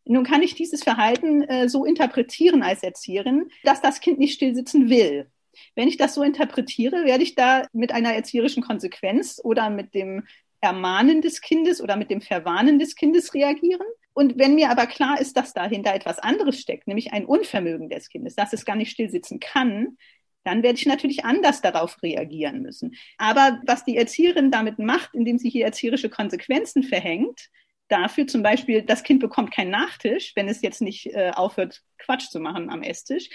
Nun 0.07 0.25
kann 0.25 0.43
ich 0.43 0.55
dieses 0.55 0.83
Verhalten 0.83 1.43
äh, 1.43 1.69
so 1.69 1.85
interpretieren 1.85 2.63
als 2.63 2.83
Erzieherin, 2.83 3.51
dass 3.63 3.83
das 3.83 4.01
Kind 4.01 4.19
nicht 4.19 4.33
still 4.33 4.55
sitzen 4.55 4.89
will. 4.89 5.31
Wenn 5.75 5.87
ich 5.87 5.99
das 5.99 6.15
so 6.15 6.23
interpretiere, 6.23 7.05
werde 7.05 7.23
ich 7.23 7.35
da 7.35 7.67
mit 7.75 7.93
einer 7.93 8.15
erzieherischen 8.15 8.63
Konsequenz 8.63 9.39
oder 9.45 9.69
mit 9.69 9.95
dem 9.95 10.27
Ermahnen 10.63 11.21
des 11.21 11.43
Kindes 11.43 11.83
oder 11.83 11.97
mit 11.97 12.11
dem 12.11 12.23
Verwarnen 12.23 12.79
des 12.79 12.95
Kindes 12.97 13.35
reagieren. 13.35 13.87
Und 14.13 14.39
wenn 14.39 14.55
mir 14.55 14.71
aber 14.71 14.87
klar 14.87 15.21
ist, 15.21 15.37
dass 15.37 15.53
dahinter 15.53 15.95
etwas 15.95 16.19
anderes 16.19 16.61
steckt, 16.61 16.89
nämlich 16.89 17.13
ein 17.13 17.25
Unvermögen 17.25 17.89
des 17.89 18.09
Kindes, 18.09 18.35
dass 18.35 18.53
es 18.53 18.65
gar 18.65 18.77
nicht 18.77 18.91
still 18.91 19.11
sitzen 19.11 19.41
kann, 19.41 19.97
dann 20.45 20.63
werde 20.63 20.79
ich 20.79 20.87
natürlich 20.87 21.25
anders 21.25 21.61
darauf 21.61 22.03
reagieren 22.03 22.63
müssen. 22.63 22.97
Aber 23.19 23.61
was 23.67 23.85
die 23.85 23.97
Erzieherin 23.97 24.51
damit 24.51 24.79
macht, 24.79 25.11
indem 25.15 25.39
sie 25.39 25.51
hier 25.51 25.67
erzieherische 25.67 26.09
Konsequenzen 26.09 26.83
verhängt, 26.83 27.49
dafür 27.89 28.27
zum 28.27 28.43
Beispiel, 28.43 28.83
das 28.83 29.03
Kind 29.03 29.21
bekommt 29.21 29.53
keinen 29.53 29.71
Nachtisch, 29.71 30.33
wenn 30.37 30.49
es 30.49 30.63
jetzt 30.63 30.81
nicht 30.81 31.07
äh, 31.07 31.33
aufhört, 31.35 31.83
Quatsch 31.99 32.29
zu 32.31 32.41
machen 32.41 32.71
am 32.71 32.83
Esstisch, 32.83 33.29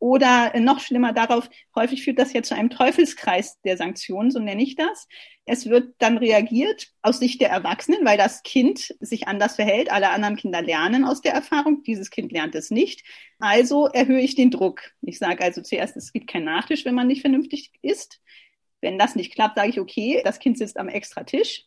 oder 0.00 0.58
noch 0.58 0.80
schlimmer 0.80 1.12
darauf, 1.12 1.48
häufig 1.76 2.02
führt 2.02 2.18
das 2.18 2.32
ja 2.32 2.42
zu 2.42 2.56
einem 2.56 2.70
Teufelskreis 2.70 3.60
der 3.62 3.76
Sanktionen, 3.76 4.30
so 4.30 4.40
nenne 4.40 4.62
ich 4.62 4.74
das. 4.74 5.06
Es 5.44 5.68
wird 5.68 5.94
dann 5.98 6.16
reagiert 6.16 6.88
aus 7.02 7.18
Sicht 7.18 7.40
der 7.40 7.50
Erwachsenen, 7.50 8.04
weil 8.04 8.16
das 8.16 8.42
Kind 8.42 8.94
sich 9.00 9.28
anders 9.28 9.56
verhält. 9.56 9.92
Alle 9.92 10.10
anderen 10.10 10.36
Kinder 10.36 10.62
lernen 10.62 11.04
aus 11.04 11.20
der 11.20 11.34
Erfahrung. 11.34 11.82
Dieses 11.82 12.10
Kind 12.10 12.32
lernt 12.32 12.54
es 12.54 12.70
nicht. 12.70 13.04
Also 13.38 13.88
erhöhe 13.88 14.20
ich 14.20 14.34
den 14.34 14.50
Druck. 14.50 14.80
Ich 15.02 15.18
sage 15.18 15.44
also 15.44 15.60
zuerst, 15.60 15.96
es 15.96 16.12
gibt 16.12 16.28
keinen 16.28 16.44
Nachtisch, 16.46 16.84
wenn 16.84 16.94
man 16.94 17.06
nicht 17.06 17.20
vernünftig 17.20 17.70
isst. 17.82 18.20
Wenn 18.80 18.98
das 18.98 19.16
nicht 19.16 19.34
klappt, 19.34 19.56
sage 19.56 19.68
ich, 19.68 19.80
okay, 19.80 20.22
das 20.24 20.38
Kind 20.38 20.56
sitzt 20.56 20.78
am 20.78 20.88
extra 20.88 21.24
Tisch. 21.24 21.66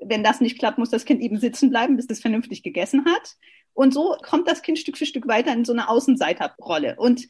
Wenn 0.00 0.22
das 0.22 0.40
nicht 0.40 0.60
klappt, 0.60 0.78
muss 0.78 0.90
das 0.90 1.04
Kind 1.04 1.20
eben 1.20 1.40
sitzen 1.40 1.70
bleiben, 1.70 1.96
bis 1.96 2.06
es 2.08 2.20
vernünftig 2.20 2.62
gegessen 2.62 3.04
hat. 3.04 3.36
Und 3.74 3.94
so 3.94 4.16
kommt 4.22 4.46
das 4.48 4.62
Kind 4.62 4.78
Stück 4.78 4.96
für 4.96 5.06
Stück 5.06 5.26
weiter 5.26 5.52
in 5.52 5.64
so 5.64 5.72
eine 5.72 5.88
Außenseiterrolle. 5.88 6.96
Und 6.96 7.26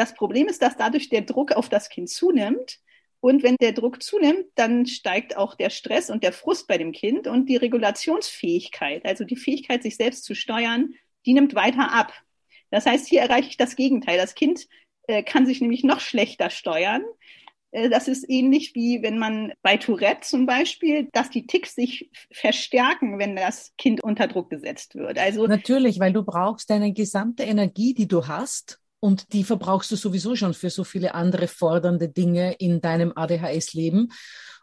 das 0.00 0.14
Problem 0.14 0.48
ist, 0.48 0.62
dass 0.62 0.78
dadurch 0.78 1.10
der 1.10 1.20
Druck 1.20 1.52
auf 1.52 1.68
das 1.68 1.90
Kind 1.90 2.08
zunimmt. 2.08 2.78
Und 3.20 3.42
wenn 3.42 3.56
der 3.60 3.72
Druck 3.72 4.02
zunimmt, 4.02 4.46
dann 4.54 4.86
steigt 4.86 5.36
auch 5.36 5.54
der 5.54 5.68
Stress 5.68 6.08
und 6.08 6.24
der 6.24 6.32
Frust 6.32 6.66
bei 6.66 6.78
dem 6.78 6.92
Kind 6.92 7.26
und 7.26 7.50
die 7.50 7.56
Regulationsfähigkeit, 7.56 9.04
also 9.04 9.24
die 9.24 9.36
Fähigkeit, 9.36 9.82
sich 9.82 9.96
selbst 9.96 10.24
zu 10.24 10.34
steuern, 10.34 10.94
die 11.26 11.34
nimmt 11.34 11.54
weiter 11.54 11.92
ab. 11.92 12.14
Das 12.70 12.86
heißt, 12.86 13.06
hier 13.06 13.20
erreiche 13.20 13.50
ich 13.50 13.58
das 13.58 13.76
Gegenteil. 13.76 14.16
Das 14.16 14.34
Kind 14.34 14.66
äh, 15.06 15.22
kann 15.22 15.44
sich 15.44 15.60
nämlich 15.60 15.84
noch 15.84 16.00
schlechter 16.00 16.48
steuern. 16.48 17.02
Äh, 17.72 17.90
das 17.90 18.08
ist 18.08 18.24
ähnlich 18.26 18.74
wie 18.74 19.02
wenn 19.02 19.18
man 19.18 19.52
bei 19.60 19.76
Tourette 19.76 20.22
zum 20.22 20.46
Beispiel, 20.46 21.10
dass 21.12 21.28
die 21.28 21.46
Ticks 21.46 21.74
sich 21.74 22.10
verstärken, 22.32 23.18
wenn 23.18 23.36
das 23.36 23.74
Kind 23.76 24.02
unter 24.02 24.28
Druck 24.28 24.48
gesetzt 24.48 24.94
wird. 24.94 25.18
Also 25.18 25.46
natürlich, 25.46 26.00
weil 26.00 26.14
du 26.14 26.22
brauchst 26.22 26.70
deine 26.70 26.94
gesamte 26.94 27.42
Energie, 27.42 27.92
die 27.92 28.08
du 28.08 28.26
hast, 28.26 28.80
und 29.00 29.32
die 29.32 29.44
verbrauchst 29.44 29.90
du 29.90 29.96
sowieso 29.96 30.36
schon 30.36 30.54
für 30.54 30.70
so 30.70 30.84
viele 30.84 31.14
andere 31.14 31.48
fordernde 31.48 32.08
Dinge 32.08 32.52
in 32.54 32.80
deinem 32.80 33.12
ADHS-Leben. 33.16 34.12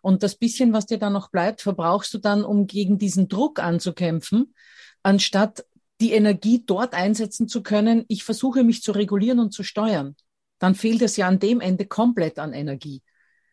Und 0.02 0.24
das 0.24 0.36
bisschen, 0.36 0.74
was 0.74 0.86
dir 0.86 1.00
dann 1.00 1.14
noch 1.14 1.32
bleibt, 1.32 1.62
verbrauchst 1.62 2.14
du 2.14 2.20
dann, 2.20 2.46
um 2.46 2.68
gegen 2.68 3.00
diesen 3.00 3.28
Druck 3.28 3.60
anzukämpfen, 3.60 4.54
anstatt 5.02 5.66
die 6.00 6.14
Energie 6.14 6.64
dort 6.66 6.94
einsetzen 6.94 7.48
zu 7.48 7.64
können, 7.64 8.06
ich 8.08 8.24
versuche 8.24 8.64
mich 8.64 8.84
zu 8.84 8.92
regulieren 8.92 9.40
und 9.40 9.52
zu 9.52 9.64
steuern. 9.64 10.16
Dann 10.60 10.76
fehlt 10.76 11.02
es 11.02 11.18
ja 11.18 11.28
an 11.28 11.40
dem 11.40 11.60
Ende 11.60 11.86
komplett 11.86 12.38
an 12.38 12.54
Energie. 12.54 13.02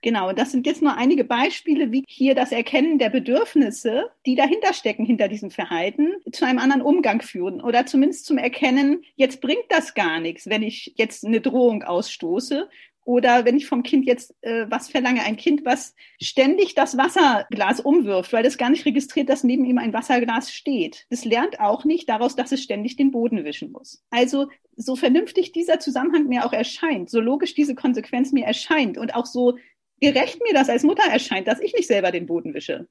Genau, 0.04 0.32
das 0.34 0.52
sind 0.52 0.66
jetzt 0.66 0.82
nur 0.82 0.98
einige 0.98 1.24
Beispiele, 1.24 1.90
wie 1.90 2.04
hier 2.06 2.34
das 2.34 2.52
Erkennen 2.52 2.98
der 2.98 3.08
Bedürfnisse, 3.08 4.10
die 4.26 4.34
dahinter 4.34 4.74
stecken, 4.74 5.06
hinter 5.06 5.28
diesem 5.28 5.50
Verhalten, 5.50 6.12
zu 6.30 6.44
einem 6.44 6.58
anderen 6.58 6.82
Umgang 6.82 7.22
führen 7.22 7.62
oder 7.62 7.86
zumindest 7.86 8.26
zum 8.26 8.36
Erkennen, 8.36 9.02
jetzt 9.16 9.40
bringt 9.40 9.64
das 9.70 9.94
gar 9.94 10.20
nichts, 10.20 10.46
wenn 10.46 10.62
ich 10.62 10.92
jetzt 10.96 11.24
eine 11.24 11.40
Drohung 11.40 11.84
ausstoße 11.84 12.68
oder 13.06 13.46
wenn 13.46 13.56
ich 13.56 13.66
vom 13.66 13.82
Kind 13.82 14.04
jetzt 14.04 14.34
äh, 14.42 14.66
was 14.68 14.90
verlange, 14.90 15.22
ein 15.22 15.36
Kind, 15.36 15.64
was 15.64 15.94
ständig 16.20 16.74
das 16.74 16.98
Wasserglas 16.98 17.80
umwirft, 17.80 18.34
weil 18.34 18.44
es 18.44 18.58
gar 18.58 18.68
nicht 18.68 18.84
registriert, 18.84 19.30
dass 19.30 19.42
neben 19.42 19.64
ihm 19.64 19.78
ein 19.78 19.94
Wasserglas 19.94 20.52
steht. 20.52 21.06
Das 21.08 21.24
lernt 21.24 21.60
auch 21.60 21.86
nicht 21.86 22.10
daraus, 22.10 22.36
dass 22.36 22.52
es 22.52 22.62
ständig 22.62 22.96
den 22.96 23.10
Boden 23.10 23.44
wischen 23.44 23.72
muss. 23.72 24.02
Also 24.10 24.48
so 24.76 24.96
vernünftig 24.96 25.52
dieser 25.52 25.78
Zusammenhang 25.80 26.26
mir 26.26 26.44
auch 26.44 26.52
erscheint, 26.52 27.08
so 27.08 27.20
logisch 27.20 27.54
diese 27.54 27.74
Konsequenz 27.74 28.32
mir 28.32 28.44
erscheint 28.44 28.98
und 28.98 29.14
auch 29.14 29.26
so 29.26 29.56
gerecht 30.00 30.40
mir 30.42 30.52
das 30.52 30.68
als 30.68 30.82
Mutter 30.82 31.04
erscheint, 31.10 31.48
dass 31.48 31.60
ich 31.60 31.72
nicht 31.74 31.86
selber 31.86 32.12
den 32.12 32.26
Boden 32.26 32.54
wische. 32.54 32.88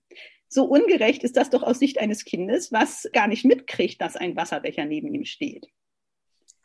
So 0.48 0.66
ungerecht 0.66 1.24
ist 1.24 1.36
das 1.38 1.50
doch 1.50 1.64
aus 1.64 1.80
Sicht 1.80 2.00
eines 2.00 2.26
Kindes, 2.26 2.72
was 2.72 3.10
gar 3.14 3.28
nicht 3.28 3.46
mitkriegt, 3.46 4.02
dass 4.02 4.16
ein 4.16 4.36
Wasserbecher 4.36 4.86
neben 4.86 5.14
ihm 5.14 5.26
steht. 5.26 5.68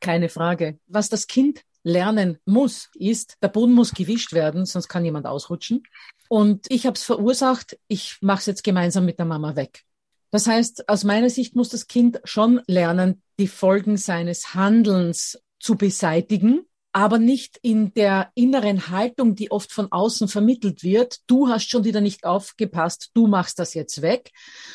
Keine 0.00 0.28
Frage. 0.28 0.78
Was 0.87 1.09
das 1.09 1.26
Kind 1.26 1.62
lernen 1.83 2.38
muss, 2.45 2.90
ist, 2.95 3.37
der 3.42 3.49
Boden 3.49 3.73
muss 3.73 3.95
gewischt 3.95 4.33
werden, 4.33 4.66
sonst 4.66 4.88
kann 4.88 5.04
jemand 5.04 5.26
ausrutschen. 5.26 5.83
Und 6.28 6.66
ich 6.71 6.87
habe 6.87 6.95
es 6.95 7.04
verursacht, 7.04 7.78
ich 7.88 8.18
mache 8.21 8.40
es 8.40 8.47
jetzt 8.47 8.64
gemeinsam 8.64 9.07
mit 9.07 9.18
der 9.18 9.26
Mama 9.26 9.57
weg. 9.57 9.85
Das 10.30 10.47
heißt, 10.47 10.88
aus 10.88 11.04
meiner 11.04 11.30
Sicht 11.30 11.57
muss 11.57 11.71
das 11.71 11.87
Kind 11.87 12.21
schon 12.25 12.61
lernen, 12.66 13.23
die 13.38 13.49
Folgen 13.49 13.97
seines 13.97 14.54
Handelns 14.54 15.42
zu 15.59 15.76
beseitigen, 15.76 16.68
aber 16.92 17.18
nicht 17.18 17.59
in 17.62 17.92
der 17.95 18.30
inneren 18.35 18.88
Haltung, 18.90 19.35
die 19.35 19.50
oft 19.50 19.73
von 19.73 19.92
außen 19.92 20.28
vermittelt 20.28 20.83
wird. 20.83 21.18
Du 21.26 21.49
hast 21.49 21.68
schon 21.68 21.85
wieder 21.85 22.00
nicht 22.00 22.25
aufgepasst, 22.25 23.11
du 23.14 23.26
machst 23.26 23.59
das 23.59 23.75
jetzt 23.75 24.02
weg, 24.02 24.30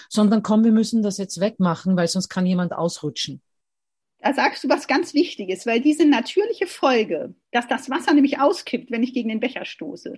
sondern 0.09 0.43
komm, 0.43 0.63
wir 0.63 0.71
müssen 0.71 1.01
das 1.01 1.17
jetzt 1.17 1.39
wegmachen, 1.39 1.97
weil 1.97 2.07
sonst 2.07 2.29
kann 2.29 2.45
jemand 2.45 2.73
ausrutschen. 2.73 3.41
Da 4.19 4.33
sagst 4.33 4.63
du 4.63 4.69
was 4.69 4.87
ganz 4.87 5.13
Wichtiges, 5.13 5.65
weil 5.65 5.81
diese 5.81 6.05
natürliche 6.05 6.67
Folge, 6.67 7.35
dass 7.51 7.67
das 7.67 7.89
Wasser 7.89 8.13
nämlich 8.13 8.39
auskippt, 8.39 8.89
wenn 8.89 9.03
ich 9.03 9.13
gegen 9.13 9.29
den 9.29 9.41
Becher 9.41 9.65
stoße, 9.65 10.17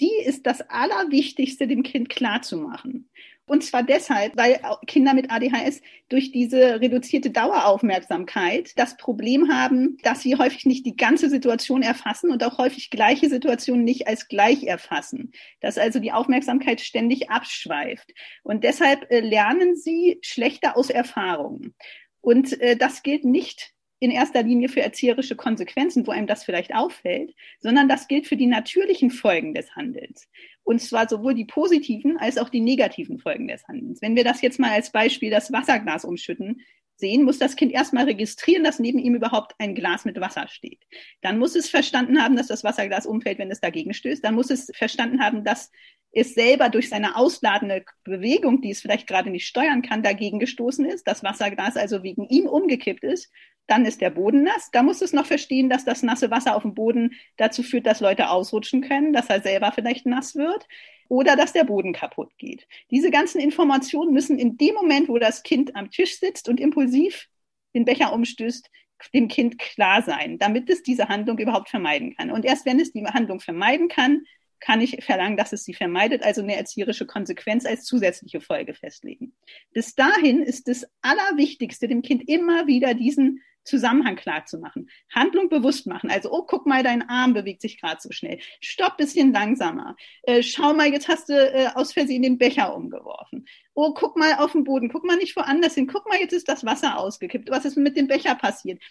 die 0.00 0.12
ist 0.24 0.46
das 0.46 0.60
Allerwichtigste, 0.62 1.66
dem 1.68 1.82
Kind 1.82 2.08
klarzumachen. 2.08 3.10
Und 3.48 3.64
zwar 3.64 3.82
deshalb, 3.82 4.36
weil 4.36 4.60
Kinder 4.86 5.14
mit 5.14 5.30
ADHS 5.30 5.80
durch 6.08 6.30
diese 6.30 6.80
reduzierte 6.80 7.30
Daueraufmerksamkeit 7.30 8.72
das 8.76 8.96
Problem 8.96 9.50
haben, 9.50 9.96
dass 10.02 10.20
sie 10.20 10.36
häufig 10.36 10.66
nicht 10.66 10.84
die 10.86 10.96
ganze 10.96 11.30
Situation 11.30 11.82
erfassen 11.82 12.30
und 12.30 12.44
auch 12.44 12.58
häufig 12.58 12.90
gleiche 12.90 13.28
Situationen 13.28 13.84
nicht 13.84 14.06
als 14.06 14.28
gleich 14.28 14.64
erfassen. 14.64 15.32
Dass 15.60 15.78
also 15.78 15.98
die 15.98 16.12
Aufmerksamkeit 16.12 16.80
ständig 16.80 17.30
abschweift. 17.30 18.12
Und 18.42 18.64
deshalb 18.64 19.10
äh, 19.10 19.20
lernen 19.20 19.76
sie 19.76 20.18
schlechter 20.22 20.76
aus 20.76 20.90
Erfahrungen. 20.90 21.74
Und 22.20 22.60
äh, 22.60 22.76
das 22.76 23.02
gilt 23.02 23.24
nicht 23.24 23.72
in 24.00 24.10
erster 24.10 24.42
Linie 24.42 24.68
für 24.68 24.80
erzieherische 24.80 25.36
Konsequenzen, 25.36 26.06
wo 26.06 26.12
einem 26.12 26.26
das 26.26 26.44
vielleicht 26.44 26.74
auffällt, 26.74 27.34
sondern 27.58 27.88
das 27.88 28.08
gilt 28.08 28.26
für 28.26 28.36
die 28.36 28.46
natürlichen 28.46 29.10
Folgen 29.10 29.54
des 29.54 29.74
Handelns. 29.74 30.28
Und 30.62 30.80
zwar 30.80 31.08
sowohl 31.08 31.34
die 31.34 31.46
positiven 31.46 32.16
als 32.18 32.38
auch 32.38 32.48
die 32.48 32.60
negativen 32.60 33.18
Folgen 33.18 33.48
des 33.48 33.66
Handelns. 33.66 34.00
Wenn 34.02 34.16
wir 34.16 34.24
das 34.24 34.42
jetzt 34.42 34.60
mal 34.60 34.70
als 34.70 34.92
Beispiel 34.92 35.30
das 35.30 35.52
Wasserglas 35.52 36.04
umschütten 36.04 36.60
sehen, 36.98 37.24
muss 37.24 37.38
das 37.38 37.56
Kind 37.56 37.72
erstmal 37.72 38.04
registrieren, 38.04 38.64
dass 38.64 38.78
neben 38.78 38.98
ihm 38.98 39.14
überhaupt 39.14 39.54
ein 39.58 39.74
Glas 39.74 40.04
mit 40.04 40.20
Wasser 40.20 40.48
steht. 40.48 40.82
Dann 41.22 41.38
muss 41.38 41.54
es 41.54 41.68
verstanden 41.68 42.22
haben, 42.22 42.36
dass 42.36 42.48
das 42.48 42.64
Wasserglas 42.64 43.06
umfällt, 43.06 43.38
wenn 43.38 43.50
es 43.50 43.60
dagegen 43.60 43.94
stößt. 43.94 44.24
Dann 44.24 44.34
muss 44.34 44.50
es 44.50 44.70
verstanden 44.74 45.22
haben, 45.22 45.44
dass 45.44 45.70
es 46.12 46.34
selber 46.34 46.68
durch 46.68 46.88
seine 46.88 47.16
ausladende 47.16 47.84
Bewegung, 48.04 48.60
die 48.62 48.70
es 48.70 48.80
vielleicht 48.80 49.06
gerade 49.06 49.30
nicht 49.30 49.46
steuern 49.46 49.82
kann, 49.82 50.02
dagegen 50.02 50.38
gestoßen 50.38 50.84
ist, 50.84 51.06
das 51.06 51.22
Wasserglas 51.22 51.76
also 51.76 52.02
wegen 52.02 52.26
ihm 52.28 52.46
umgekippt 52.46 53.04
ist 53.04 53.30
dann 53.68 53.84
ist 53.84 54.00
der 54.00 54.10
Boden 54.10 54.44
nass. 54.44 54.70
Da 54.72 54.82
muss 54.82 55.02
es 55.02 55.12
noch 55.12 55.26
verstehen, 55.26 55.68
dass 55.68 55.84
das 55.84 56.02
nasse 56.02 56.30
Wasser 56.30 56.56
auf 56.56 56.62
dem 56.62 56.74
Boden 56.74 57.12
dazu 57.36 57.62
führt, 57.62 57.86
dass 57.86 58.00
Leute 58.00 58.30
ausrutschen 58.30 58.80
können, 58.80 59.12
dass 59.12 59.28
er 59.28 59.42
selber 59.42 59.72
vielleicht 59.72 60.06
nass 60.06 60.34
wird 60.34 60.66
oder 61.08 61.36
dass 61.36 61.52
der 61.52 61.64
Boden 61.64 61.92
kaputt 61.92 62.30
geht. 62.38 62.66
Diese 62.90 63.10
ganzen 63.10 63.40
Informationen 63.40 64.12
müssen 64.12 64.38
in 64.38 64.56
dem 64.56 64.74
Moment, 64.74 65.08
wo 65.08 65.18
das 65.18 65.42
Kind 65.42 65.74
am 65.74 65.90
Tisch 65.90 66.18
sitzt 66.18 66.48
und 66.48 66.60
impulsiv 66.60 67.28
den 67.74 67.84
Becher 67.84 68.12
umstößt, 68.12 68.70
dem 69.14 69.28
Kind 69.28 69.58
klar 69.58 70.02
sein, 70.02 70.38
damit 70.38 70.68
es 70.70 70.82
diese 70.82 71.08
Handlung 71.08 71.38
überhaupt 71.38 71.68
vermeiden 71.68 72.16
kann. 72.16 72.30
Und 72.30 72.44
erst 72.44 72.66
wenn 72.66 72.80
es 72.80 72.92
die 72.92 73.04
Handlung 73.04 73.40
vermeiden 73.40 73.88
kann, 73.88 74.24
kann 74.60 74.80
ich 74.80 75.04
verlangen, 75.04 75.36
dass 75.36 75.52
es 75.52 75.64
sie 75.64 75.74
vermeidet, 75.74 76.24
also 76.24 76.42
eine 76.42 76.56
erzieherische 76.56 77.06
Konsequenz 77.06 77.64
als 77.64 77.84
zusätzliche 77.84 78.40
Folge 78.40 78.74
festlegen. 78.74 79.32
Bis 79.72 79.94
dahin 79.94 80.42
ist 80.42 80.66
das 80.66 80.84
Allerwichtigste, 81.00 81.86
dem 81.86 82.02
Kind 82.02 82.28
immer 82.28 82.66
wieder 82.66 82.94
diesen 82.94 83.40
Zusammenhang 83.68 84.16
klar 84.16 84.46
zu 84.46 84.58
machen. 84.58 84.88
Handlung 85.14 85.48
bewusst 85.48 85.86
machen. 85.86 86.10
Also, 86.10 86.30
oh, 86.32 86.42
guck 86.42 86.66
mal, 86.66 86.82
dein 86.82 87.08
Arm 87.08 87.34
bewegt 87.34 87.60
sich 87.60 87.80
gerade 87.80 88.00
so 88.00 88.10
schnell. 88.10 88.40
Stopp 88.60 88.96
bisschen 88.96 89.32
langsamer. 89.32 89.96
Äh, 90.22 90.42
schau 90.42 90.74
mal, 90.74 90.88
jetzt 90.88 91.08
hast 91.08 91.28
du 91.28 91.34
äh, 91.34 91.68
aus 91.74 91.92
Versehen 91.92 92.22
den 92.22 92.38
Becher 92.38 92.74
umgeworfen. 92.74 93.46
Oh, 93.74 93.94
guck 93.94 94.16
mal 94.16 94.34
auf 94.34 94.52
den 94.52 94.64
Boden. 94.64 94.88
Guck 94.88 95.04
mal 95.04 95.16
nicht 95.16 95.36
woanders 95.36 95.74
hin. 95.74 95.86
Guck 95.86 96.08
mal, 96.08 96.18
jetzt 96.18 96.32
ist 96.32 96.48
das 96.48 96.64
Wasser 96.64 96.98
ausgekippt. 96.98 97.50
Was 97.50 97.64
ist 97.64 97.76
mit 97.76 97.96
dem 97.96 98.08
Becher 98.08 98.34
passiert? 98.34 98.82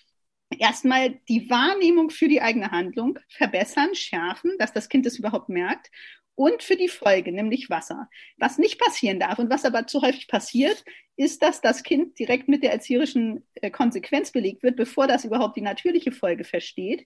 Erstmal 0.57 1.19
die 1.27 1.49
Wahrnehmung 1.49 2.09
für 2.09 2.29
die 2.29 2.41
eigene 2.41 2.71
Handlung 2.71 3.19
verbessern, 3.29 3.93
schärfen, 3.95 4.53
dass 4.59 4.71
das 4.71 4.87
Kind 4.87 5.05
es 5.05 5.19
überhaupt 5.19 5.49
merkt 5.49 5.89
und 6.37 6.61
für 6.61 6.75
die 6.75 6.87
Folge, 6.87 7.31
nämlich 7.31 7.69
Wasser. 7.71 8.09
Was 8.37 8.59
nicht 8.59 8.79
passieren 8.79 9.19
darf 9.19 9.39
und 9.39 9.49
was 9.49 9.65
aber 9.65 9.87
zu 9.87 10.03
häufig 10.03 10.27
passiert, 10.27 10.85
ist, 11.15 11.41
dass 11.41 11.61
das 11.61 11.81
Kind 11.81 12.19
direkt 12.19 12.47
mit 12.47 12.61
der 12.61 12.71
erzieherischen 12.71 13.43
äh, 13.55 13.71
Konsequenz 13.71 14.31
belegt 14.31 14.61
wird, 14.61 14.75
bevor 14.75 15.07
das 15.07 15.25
überhaupt 15.25 15.57
die 15.57 15.61
natürliche 15.61 16.11
Folge 16.11 16.43
versteht. 16.43 17.05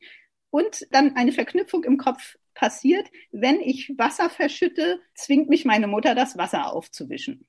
Und 0.50 0.86
dann 0.92 1.16
eine 1.16 1.32
Verknüpfung 1.32 1.86
im 1.86 1.98
Kopf 1.98 2.38
passiert, 2.54 3.10
wenn 3.32 3.62
ich 3.62 3.94
Wasser 3.98 4.30
verschütte, 4.30 5.00
zwingt 5.16 5.48
mich 5.48 5.64
meine 5.64 5.88
Mutter, 5.88 6.14
das 6.14 6.38
Wasser 6.38 6.74
aufzuwischen. 6.74 7.48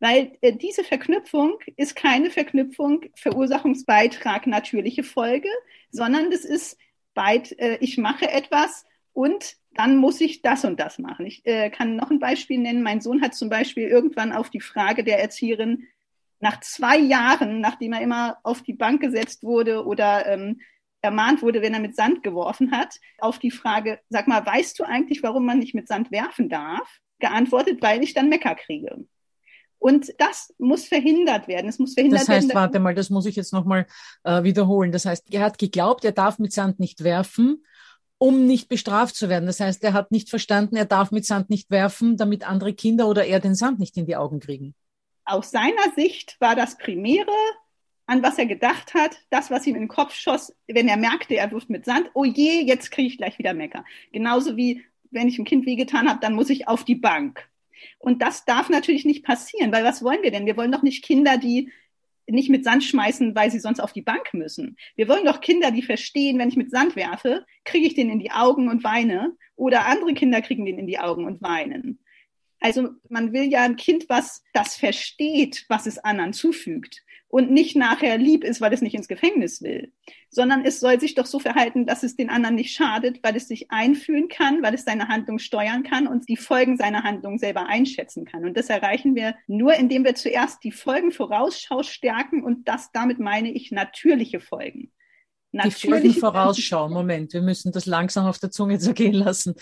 Weil 0.00 0.38
äh, 0.40 0.56
diese 0.56 0.82
Verknüpfung 0.82 1.58
ist 1.76 1.94
keine 1.94 2.30
Verknüpfung 2.30 3.04
Verursachungsbeitrag 3.16 4.46
natürliche 4.46 5.02
Folge, 5.02 5.50
sondern 5.90 6.30
das 6.30 6.46
ist 6.46 6.78
Beit, 7.12 7.52
äh, 7.58 7.76
ich 7.82 7.98
mache 7.98 8.30
etwas 8.30 8.86
und 9.12 9.56
dann 9.74 9.96
muss 9.96 10.20
ich 10.20 10.42
das 10.42 10.64
und 10.64 10.78
das 10.78 10.98
machen. 10.98 11.26
Ich 11.26 11.44
äh, 11.46 11.70
kann 11.70 11.96
noch 11.96 12.10
ein 12.10 12.18
Beispiel 12.18 12.58
nennen. 12.58 12.82
Mein 12.82 13.00
Sohn 13.00 13.22
hat 13.22 13.34
zum 13.34 13.48
Beispiel 13.48 13.88
irgendwann 13.88 14.32
auf 14.32 14.50
die 14.50 14.60
Frage 14.60 15.04
der 15.04 15.20
Erzieherin 15.20 15.88
nach 16.40 16.60
zwei 16.60 16.98
Jahren, 16.98 17.60
nachdem 17.60 17.92
er 17.92 18.02
immer 18.02 18.38
auf 18.42 18.62
die 18.62 18.74
Bank 18.74 19.00
gesetzt 19.00 19.44
wurde 19.44 19.86
oder 19.86 20.26
ähm, 20.26 20.60
ermahnt 21.00 21.42
wurde, 21.42 21.62
wenn 21.62 21.74
er 21.74 21.80
mit 21.80 21.96
Sand 21.96 22.22
geworfen 22.22 22.72
hat, 22.72 22.98
auf 23.18 23.38
die 23.38 23.50
Frage, 23.50 24.00
sag 24.08 24.28
mal, 24.28 24.44
weißt 24.44 24.78
du 24.78 24.84
eigentlich, 24.84 25.22
warum 25.22 25.46
man 25.46 25.58
nicht 25.58 25.74
mit 25.74 25.88
Sand 25.88 26.10
werfen 26.10 26.48
darf? 26.48 26.98
Geantwortet, 27.18 27.80
weil 27.80 28.02
ich 28.02 28.14
dann 28.14 28.28
Mecker 28.28 28.54
kriege. 28.54 29.04
Und 29.78 30.12
das 30.18 30.54
muss 30.58 30.84
verhindert 30.84 31.48
werden. 31.48 31.68
Es 31.68 31.78
muss 31.78 31.94
verhindert 31.94 32.22
das 32.22 32.28
heißt, 32.28 32.48
werden. 32.48 32.56
warte 32.56 32.78
mal, 32.78 32.94
das 32.94 33.10
muss 33.10 33.26
ich 33.26 33.34
jetzt 33.34 33.52
nochmal 33.52 33.86
äh, 34.22 34.42
wiederholen. 34.44 34.92
Das 34.92 35.06
heißt, 35.06 35.32
er 35.32 35.42
hat 35.42 35.58
geglaubt, 35.58 36.04
er 36.04 36.12
darf 36.12 36.38
mit 36.38 36.52
Sand 36.52 36.78
nicht 36.78 37.02
werfen 37.02 37.64
um 38.22 38.46
nicht 38.46 38.68
bestraft 38.68 39.16
zu 39.16 39.28
werden. 39.28 39.46
Das 39.46 39.58
heißt, 39.58 39.82
er 39.82 39.94
hat 39.94 40.12
nicht 40.12 40.30
verstanden, 40.30 40.76
er 40.76 40.84
darf 40.84 41.10
mit 41.10 41.26
Sand 41.26 41.50
nicht 41.50 41.72
werfen, 41.72 42.16
damit 42.16 42.48
andere 42.48 42.72
Kinder 42.72 43.08
oder 43.08 43.24
er 43.24 43.40
den 43.40 43.56
Sand 43.56 43.80
nicht 43.80 43.96
in 43.96 44.06
die 44.06 44.14
Augen 44.14 44.38
kriegen. 44.38 44.76
Aus 45.24 45.50
seiner 45.50 45.90
Sicht 45.96 46.36
war 46.38 46.54
das 46.54 46.78
Primäre, 46.78 47.32
an 48.06 48.22
was 48.22 48.38
er 48.38 48.46
gedacht 48.46 48.94
hat, 48.94 49.16
das, 49.30 49.50
was 49.50 49.66
ihm 49.66 49.74
in 49.74 49.82
den 49.82 49.88
Kopf 49.88 50.14
schoss, 50.14 50.54
wenn 50.68 50.86
er 50.86 50.98
merkte, 50.98 51.34
er 51.34 51.50
wirft 51.50 51.68
mit 51.68 51.84
Sand, 51.84 52.12
oh 52.14 52.22
je, 52.22 52.62
jetzt 52.64 52.92
kriege 52.92 53.08
ich 53.08 53.18
gleich 53.18 53.40
wieder 53.40 53.54
Mecker. 53.54 53.84
Genauso 54.12 54.56
wie, 54.56 54.84
wenn 55.10 55.26
ich 55.26 55.34
dem 55.34 55.44
Kind 55.44 55.66
wehgetan 55.66 56.08
habe, 56.08 56.20
dann 56.20 56.34
muss 56.34 56.48
ich 56.48 56.68
auf 56.68 56.84
die 56.84 56.94
Bank. 56.94 57.48
Und 57.98 58.22
das 58.22 58.44
darf 58.44 58.68
natürlich 58.68 59.04
nicht 59.04 59.24
passieren, 59.24 59.72
weil 59.72 59.82
was 59.82 60.04
wollen 60.04 60.22
wir 60.22 60.30
denn? 60.30 60.46
Wir 60.46 60.56
wollen 60.56 60.70
doch 60.70 60.82
nicht 60.82 61.02
Kinder, 61.02 61.38
die 61.38 61.72
nicht 62.26 62.50
mit 62.50 62.64
Sand 62.64 62.84
schmeißen, 62.84 63.34
weil 63.34 63.50
sie 63.50 63.58
sonst 63.58 63.80
auf 63.80 63.92
die 63.92 64.02
Bank 64.02 64.32
müssen. 64.32 64.76
Wir 64.96 65.08
wollen 65.08 65.24
doch 65.24 65.40
Kinder, 65.40 65.70
die 65.70 65.82
verstehen, 65.82 66.38
wenn 66.38 66.48
ich 66.48 66.56
mit 66.56 66.70
Sand 66.70 66.96
werfe, 66.96 67.44
kriege 67.64 67.86
ich 67.86 67.94
den 67.94 68.10
in 68.10 68.18
die 68.18 68.30
Augen 68.30 68.68
und 68.68 68.84
weine. 68.84 69.36
Oder 69.56 69.86
andere 69.86 70.14
Kinder 70.14 70.40
kriegen 70.40 70.64
den 70.64 70.78
in 70.78 70.86
die 70.86 70.98
Augen 70.98 71.26
und 71.26 71.42
weinen. 71.42 72.00
Also 72.60 72.90
man 73.08 73.32
will 73.32 73.50
ja 73.50 73.62
ein 73.62 73.76
Kind, 73.76 74.08
was 74.08 74.42
das 74.52 74.76
versteht, 74.76 75.64
was 75.68 75.86
es 75.86 75.98
anderen 75.98 76.32
zufügt 76.32 77.02
und 77.32 77.50
nicht 77.50 77.76
nachher 77.76 78.18
lieb 78.18 78.44
ist, 78.44 78.60
weil 78.60 78.74
es 78.74 78.82
nicht 78.82 78.94
ins 78.94 79.08
Gefängnis 79.08 79.62
will, 79.62 79.90
sondern 80.28 80.66
es 80.66 80.80
soll 80.80 81.00
sich 81.00 81.14
doch 81.14 81.24
so 81.24 81.38
verhalten, 81.38 81.86
dass 81.86 82.02
es 82.02 82.14
den 82.14 82.28
anderen 82.28 82.56
nicht 82.56 82.74
schadet, 82.74 83.20
weil 83.22 83.34
es 83.34 83.48
sich 83.48 83.70
einfühlen 83.70 84.28
kann, 84.28 84.62
weil 84.62 84.74
es 84.74 84.84
seine 84.84 85.08
Handlung 85.08 85.38
steuern 85.38 85.82
kann 85.82 86.06
und 86.06 86.28
die 86.28 86.36
Folgen 86.36 86.76
seiner 86.76 87.04
Handlung 87.04 87.38
selber 87.38 87.68
einschätzen 87.68 88.26
kann. 88.26 88.44
Und 88.44 88.58
das 88.58 88.68
erreichen 88.68 89.14
wir 89.14 89.34
nur, 89.46 89.72
indem 89.72 90.04
wir 90.04 90.14
zuerst 90.14 90.62
die 90.62 90.72
Folgenvorausschau 90.72 91.82
stärken 91.82 92.44
und 92.44 92.68
das 92.68 92.92
damit 92.92 93.18
meine 93.18 93.50
ich 93.50 93.70
natürliche 93.70 94.38
Folgen. 94.38 94.92
Die 95.52 95.70
Folgenvorausschau, 95.70 96.88
Moment, 96.88 97.34
wir 97.34 97.42
müssen 97.42 97.72
das 97.72 97.84
langsam 97.84 98.26
auf 98.26 98.38
der 98.38 98.50
Zunge 98.50 98.78
zergehen 98.78 99.12
lassen. 99.12 99.54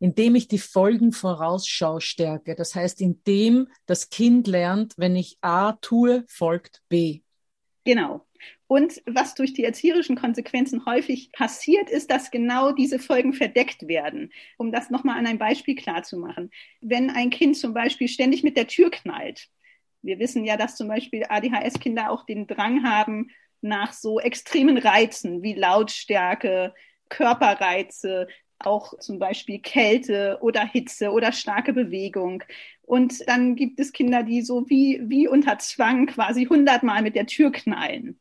Indem 0.00 0.34
ich 0.34 0.48
die 0.48 0.58
Folgenvorausschau 0.58 2.00
stärke, 2.00 2.54
das 2.56 2.74
heißt, 2.74 3.00
indem 3.00 3.68
das 3.86 4.10
Kind 4.10 4.46
lernt, 4.48 4.94
wenn 4.96 5.14
ich 5.14 5.38
A 5.40 5.72
tue, 5.72 6.24
folgt 6.28 6.82
B. 6.88 7.20
Genau. 7.84 8.26
Und 8.66 9.00
was 9.06 9.36
durch 9.36 9.52
die 9.52 9.62
erzieherischen 9.62 10.16
Konsequenzen 10.16 10.84
häufig 10.86 11.30
passiert, 11.32 11.88
ist, 11.88 12.10
dass 12.10 12.32
genau 12.32 12.72
diese 12.72 12.98
Folgen 12.98 13.32
verdeckt 13.32 13.86
werden. 13.86 14.32
Um 14.58 14.72
das 14.72 14.90
nochmal 14.90 15.18
an 15.18 15.26
einem 15.26 15.38
Beispiel 15.38 15.76
klarzumachen. 15.76 16.50
Wenn 16.80 17.10
ein 17.10 17.30
Kind 17.30 17.56
zum 17.56 17.72
Beispiel 17.72 18.08
ständig 18.08 18.42
mit 18.42 18.56
der 18.56 18.66
Tür 18.66 18.90
knallt, 18.90 19.48
wir 20.02 20.18
wissen 20.18 20.44
ja, 20.44 20.56
dass 20.56 20.76
zum 20.76 20.88
Beispiel 20.88 21.24
ADHS-Kinder 21.28 22.10
auch 22.10 22.26
den 22.26 22.46
Drang 22.46 22.84
haben, 22.84 23.30
nach 23.60 23.92
so 23.92 24.20
extremen 24.20 24.78
Reizen 24.78 25.42
wie 25.42 25.54
Lautstärke, 25.54 26.74
Körperreize, 27.08 28.28
auch 28.58 28.98
zum 28.98 29.18
Beispiel 29.18 29.58
Kälte 29.58 30.38
oder 30.40 30.66
Hitze 30.66 31.10
oder 31.10 31.32
starke 31.32 31.72
Bewegung 31.72 32.42
Und 32.82 33.28
dann 33.28 33.56
gibt 33.56 33.80
es 33.80 33.92
Kinder, 33.92 34.22
die 34.22 34.42
so 34.42 34.68
wie, 34.68 35.00
wie 35.04 35.28
unter 35.28 35.58
Zwang 35.58 36.06
quasi 36.06 36.46
hundertmal 36.46 37.02
mit 37.02 37.16
der 37.16 37.26
Tür 37.26 37.52
knallen, 37.52 38.18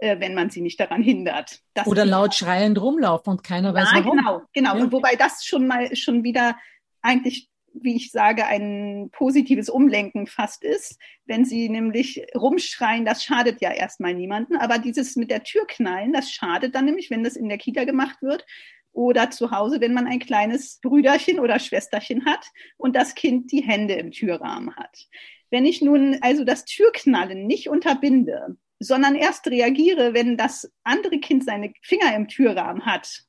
äh, 0.00 0.20
wenn 0.20 0.34
man 0.34 0.50
sie 0.50 0.60
nicht 0.60 0.78
daran 0.78 1.02
hindert. 1.02 1.60
Oder 1.86 2.04
laut 2.04 2.34
schreiend 2.34 2.80
rumlaufen 2.80 3.32
und 3.32 3.44
keiner 3.44 3.72
weiß 3.72 3.88
ja, 3.92 4.04
warum. 4.04 4.18
Genau, 4.18 4.42
genau. 4.52 4.76
Ja. 4.76 4.84
Und 4.84 4.92
wobei 4.92 5.14
das 5.16 5.44
schon 5.44 5.66
mal 5.66 5.94
schon 5.96 6.24
wieder 6.24 6.56
eigentlich 7.00 7.48
wie 7.82 7.96
ich 7.96 8.10
sage, 8.10 8.46
ein 8.46 9.10
positives 9.12 9.68
Umlenken 9.68 10.26
fast 10.26 10.64
ist. 10.64 10.98
Wenn 11.26 11.44
sie 11.44 11.68
nämlich 11.68 12.24
rumschreien, 12.34 13.04
das 13.04 13.24
schadet 13.24 13.60
ja 13.60 13.72
erstmal 13.72 14.14
niemanden. 14.14 14.56
Aber 14.56 14.78
dieses 14.78 15.16
mit 15.16 15.30
der 15.30 15.42
Tür 15.42 15.66
knallen, 15.66 16.12
das 16.12 16.30
schadet 16.30 16.74
dann 16.74 16.84
nämlich, 16.84 17.10
wenn 17.10 17.24
das 17.24 17.36
in 17.36 17.48
der 17.48 17.58
Kita 17.58 17.84
gemacht 17.84 18.22
wird 18.22 18.44
oder 18.92 19.30
zu 19.30 19.50
Hause, 19.50 19.80
wenn 19.80 19.94
man 19.94 20.06
ein 20.06 20.18
kleines 20.18 20.80
Brüderchen 20.80 21.38
oder 21.38 21.58
Schwesterchen 21.58 22.24
hat 22.24 22.46
und 22.76 22.96
das 22.96 23.14
Kind 23.14 23.52
die 23.52 23.62
Hände 23.62 23.94
im 23.94 24.10
Türrahmen 24.10 24.74
hat. 24.76 25.06
Wenn 25.50 25.64
ich 25.64 25.80
nun 25.80 26.18
also 26.20 26.44
das 26.44 26.64
Türknallen 26.64 27.46
nicht 27.46 27.68
unterbinde, 27.68 28.56
sondern 28.80 29.14
erst 29.14 29.46
reagiere, 29.48 30.14
wenn 30.14 30.36
das 30.36 30.70
andere 30.84 31.18
Kind 31.18 31.44
seine 31.44 31.72
Finger 31.82 32.14
im 32.14 32.28
Türrahmen 32.28 32.86
hat, 32.86 33.24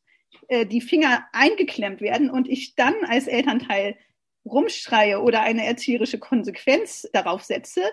äh, 0.47 0.65
die 0.65 0.81
Finger 0.81 1.25
eingeklemmt 1.31 2.01
werden 2.01 2.29
und 2.29 2.47
ich 2.47 2.75
dann 2.75 2.95
als 3.05 3.27
Elternteil 3.27 3.95
rumschreie 4.45 5.21
oder 5.21 5.41
eine 5.41 5.65
erzieherische 5.65 6.19
Konsequenz 6.19 7.07
darauf 7.13 7.43
setze 7.43 7.83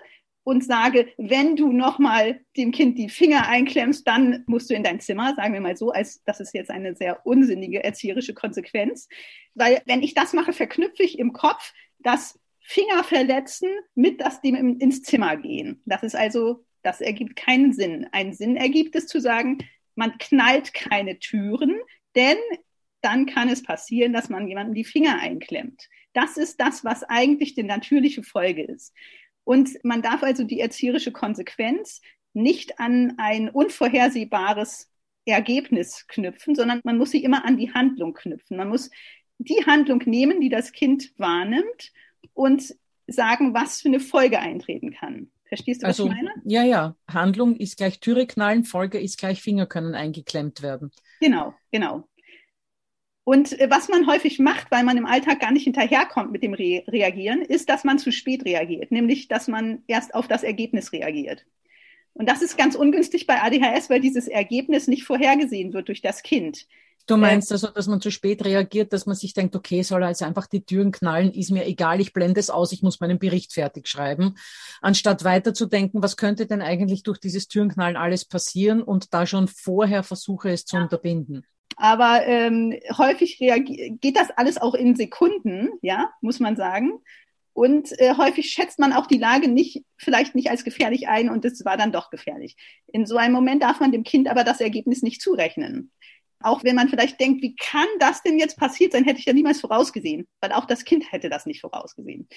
und 0.43 0.63
sage, 0.63 1.09
wenn 1.17 1.57
du 1.57 1.73
nochmal 1.73 2.39
dem 2.55 2.71
Kind 2.71 2.97
die 2.97 3.09
Finger 3.09 3.49
einklemmst, 3.49 4.07
dann 4.07 4.45
musst 4.47 4.69
du 4.69 4.75
in 4.75 4.83
dein 4.83 5.01
Zimmer, 5.01 5.35
sagen 5.35 5.53
wir 5.53 5.59
mal 5.59 5.75
so, 5.75 5.91
als 5.91 6.23
das 6.23 6.39
ist 6.39 6.53
jetzt 6.53 6.71
eine 6.71 6.95
sehr 6.95 7.25
unsinnige 7.25 7.83
erzieherische 7.83 8.33
Konsequenz. 8.33 9.09
Weil 9.55 9.81
wenn 9.85 10.03
ich 10.03 10.13
das 10.13 10.31
mache, 10.31 10.53
verknüpfe 10.53 11.03
ich 11.03 11.19
im 11.19 11.33
Kopf 11.33 11.73
das 11.99 12.39
Finger 12.61 13.03
verletzen 13.03 13.69
mit 13.93 14.21
das 14.21 14.39
dem 14.39 14.79
ins 14.79 15.01
Zimmer 15.03 15.35
gehen. 15.35 15.81
Das 15.85 16.03
ist 16.03 16.15
also, 16.15 16.63
das 16.81 17.01
ergibt 17.01 17.35
keinen 17.35 17.73
Sinn. 17.73 18.07
Einen 18.13 18.31
Sinn 18.33 18.55
ergibt 18.55 18.95
es 18.95 19.07
zu 19.07 19.19
sagen, 19.19 19.57
man 19.95 20.17
knallt 20.17 20.73
keine 20.73 21.19
Türen, 21.19 21.75
denn 22.15 22.37
dann 23.01 23.25
kann 23.25 23.49
es 23.49 23.63
passieren, 23.63 24.13
dass 24.13 24.29
man 24.29 24.47
jemanden 24.47 24.73
die 24.73 24.83
Finger 24.83 25.19
einklemmt. 25.19 25.89
Das 26.17 26.35
ist 26.35 26.59
das, 26.59 26.83
was 26.83 27.03
eigentlich 27.03 27.53
die 27.53 27.61
natürliche 27.61 28.23
Folge 28.23 28.63
ist. 28.63 28.91
Und 29.43 29.69
man 29.83 30.01
darf 30.01 30.23
also 30.23 30.43
die 30.43 30.59
erzieherische 30.59 31.11
Konsequenz 31.11 32.01
nicht 32.33 32.79
an 32.79 33.13
ein 33.17 33.49
unvorhersehbares 33.49 34.89
Ergebnis 35.25 36.07
knüpfen, 36.07 36.55
sondern 36.55 36.81
man 36.83 36.97
muss 36.97 37.11
sie 37.11 37.23
immer 37.23 37.45
an 37.45 37.57
die 37.57 37.71
Handlung 37.71 38.15
knüpfen. 38.15 38.57
Man 38.57 38.69
muss 38.69 38.89
die 39.37 39.63
Handlung 39.67 40.01
nehmen, 40.07 40.41
die 40.41 40.49
das 40.49 40.71
Kind 40.71 41.13
wahrnimmt 41.17 41.93
und 42.33 42.73
sagen, 43.05 43.53
was 43.53 43.81
für 43.81 43.89
eine 43.89 43.99
Folge 43.99 44.39
eintreten 44.39 44.93
kann. 44.93 45.29
Verstehst 45.45 45.83
du, 45.83 45.87
was 45.87 45.99
also, 45.99 46.09
ich 46.09 46.15
meine? 46.15 46.33
Ja, 46.45 46.63
ja. 46.63 46.95
Handlung 47.07 47.55
ist 47.57 47.77
gleich 47.77 47.99
Türe 47.99 48.25
knallen, 48.25 48.63
Folge 48.63 48.99
ist 48.99 49.19
gleich 49.19 49.43
Finger 49.43 49.67
können 49.67 49.93
eingeklemmt 49.93 50.63
werden. 50.63 50.91
Genau, 51.21 51.53
genau. 51.71 52.07
Und 53.27 53.59
äh, 53.59 53.69
was 53.69 53.89
man 53.89 54.07
häufig 54.07 54.39
macht, 54.39 54.71
weil 54.71 54.85
man 54.85 54.95
im 54.95 55.05
Alltag 55.05 55.41
gar 55.41 55.51
nicht 55.51 55.65
hinterherkommt 55.65 56.31
mit 56.31 56.43
dem 56.43 56.53
Re 56.53 56.85
Reagieren, 56.87 57.41
ist, 57.41 57.67
dass 57.67 57.83
man 57.83 57.99
zu 57.99 58.13
spät 58.13 58.45
reagiert, 58.45 58.89
nämlich 58.89 59.27
dass 59.27 59.49
man 59.49 59.83
erst 59.85 60.15
auf 60.15 60.29
das 60.29 60.43
Ergebnis 60.43 60.93
reagiert. 60.93 61.45
Und 62.13 62.29
das 62.29 62.41
ist 62.41 62.57
ganz 62.57 62.75
ungünstig 62.75 63.27
bei 63.27 63.41
ADHS, 63.41 63.89
weil 63.89 63.99
dieses 63.99 64.29
Ergebnis 64.29 64.87
nicht 64.87 65.03
vorhergesehen 65.03 65.73
wird 65.73 65.89
durch 65.89 66.01
das 66.01 66.23
Kind. 66.23 66.67
Du 67.05 67.15
äh, 67.15 67.17
meinst 67.17 67.51
also, 67.51 67.67
dass 67.67 67.87
man 67.87 67.99
zu 67.99 68.11
spät 68.11 68.45
reagiert, 68.45 68.93
dass 68.93 69.05
man 69.05 69.17
sich 69.17 69.33
denkt, 69.33 69.57
okay, 69.57 69.81
soll 69.81 70.03
er 70.03 70.07
jetzt 70.07 70.23
einfach 70.23 70.47
die 70.47 70.63
Türen 70.63 70.93
knallen, 70.93 71.33
ist 71.33 71.51
mir 71.51 71.65
egal, 71.65 71.99
ich 71.99 72.13
blende 72.13 72.39
es 72.39 72.49
aus, 72.49 72.71
ich 72.71 72.81
muss 72.81 73.01
meinen 73.01 73.19
Bericht 73.19 73.51
fertig 73.51 73.89
schreiben, 73.89 74.35
anstatt 74.81 75.25
weiterzudenken, 75.25 76.01
was 76.01 76.15
könnte 76.15 76.45
denn 76.45 76.61
eigentlich 76.61 77.03
durch 77.03 77.19
dieses 77.19 77.49
Türenknallen 77.49 77.97
alles 77.97 78.23
passieren 78.23 78.81
und 78.81 79.13
da 79.13 79.25
schon 79.25 79.49
vorher 79.49 80.03
versuche 80.03 80.49
es 80.49 80.63
zu 80.63 80.77
ja. 80.77 80.83
unterbinden. 80.83 81.45
Aber 81.77 82.25
ähm, 82.25 82.75
häufig 82.97 83.37
geht 83.37 84.17
das 84.17 84.31
alles 84.31 84.57
auch 84.57 84.73
in 84.73 84.95
Sekunden, 84.95 85.69
ja, 85.81 86.11
muss 86.21 86.39
man 86.39 86.55
sagen. 86.55 86.99
Und 87.53 87.99
äh, 87.99 88.15
häufig 88.17 88.49
schätzt 88.49 88.79
man 88.79 88.93
auch 88.93 89.05
die 89.05 89.19
Lage 89.19 89.47
nicht, 89.47 89.83
vielleicht 89.97 90.35
nicht 90.35 90.49
als 90.49 90.63
gefährlich 90.63 91.07
ein 91.07 91.29
und 91.29 91.45
es 91.45 91.63
war 91.65 91.77
dann 91.77 91.91
doch 91.91 92.09
gefährlich. 92.09 92.55
In 92.87 93.05
so 93.05 93.17
einem 93.17 93.33
Moment 93.33 93.63
darf 93.63 93.79
man 93.79 93.91
dem 93.91 94.03
Kind 94.03 94.27
aber 94.27 94.43
das 94.43 94.59
Ergebnis 94.59 95.01
nicht 95.03 95.21
zurechnen. 95.21 95.91
Auch 96.39 96.63
wenn 96.63 96.75
man 96.75 96.89
vielleicht 96.89 97.19
denkt, 97.19 97.41
wie 97.41 97.55
kann 97.55 97.87
das 97.99 98.21
denn 98.21 98.37
jetzt 98.37 98.57
passiert 98.57 98.91
sein, 98.91 99.05
hätte 99.05 99.19
ich 99.19 99.25
ja 99.25 99.33
niemals 99.33 99.61
vorausgesehen, 99.61 100.27
weil 100.39 100.51
auch 100.51 100.65
das 100.65 100.83
Kind 100.83 101.11
hätte 101.11 101.29
das 101.29 101.45
nicht 101.45 101.61
vorausgesehen. 101.61 102.27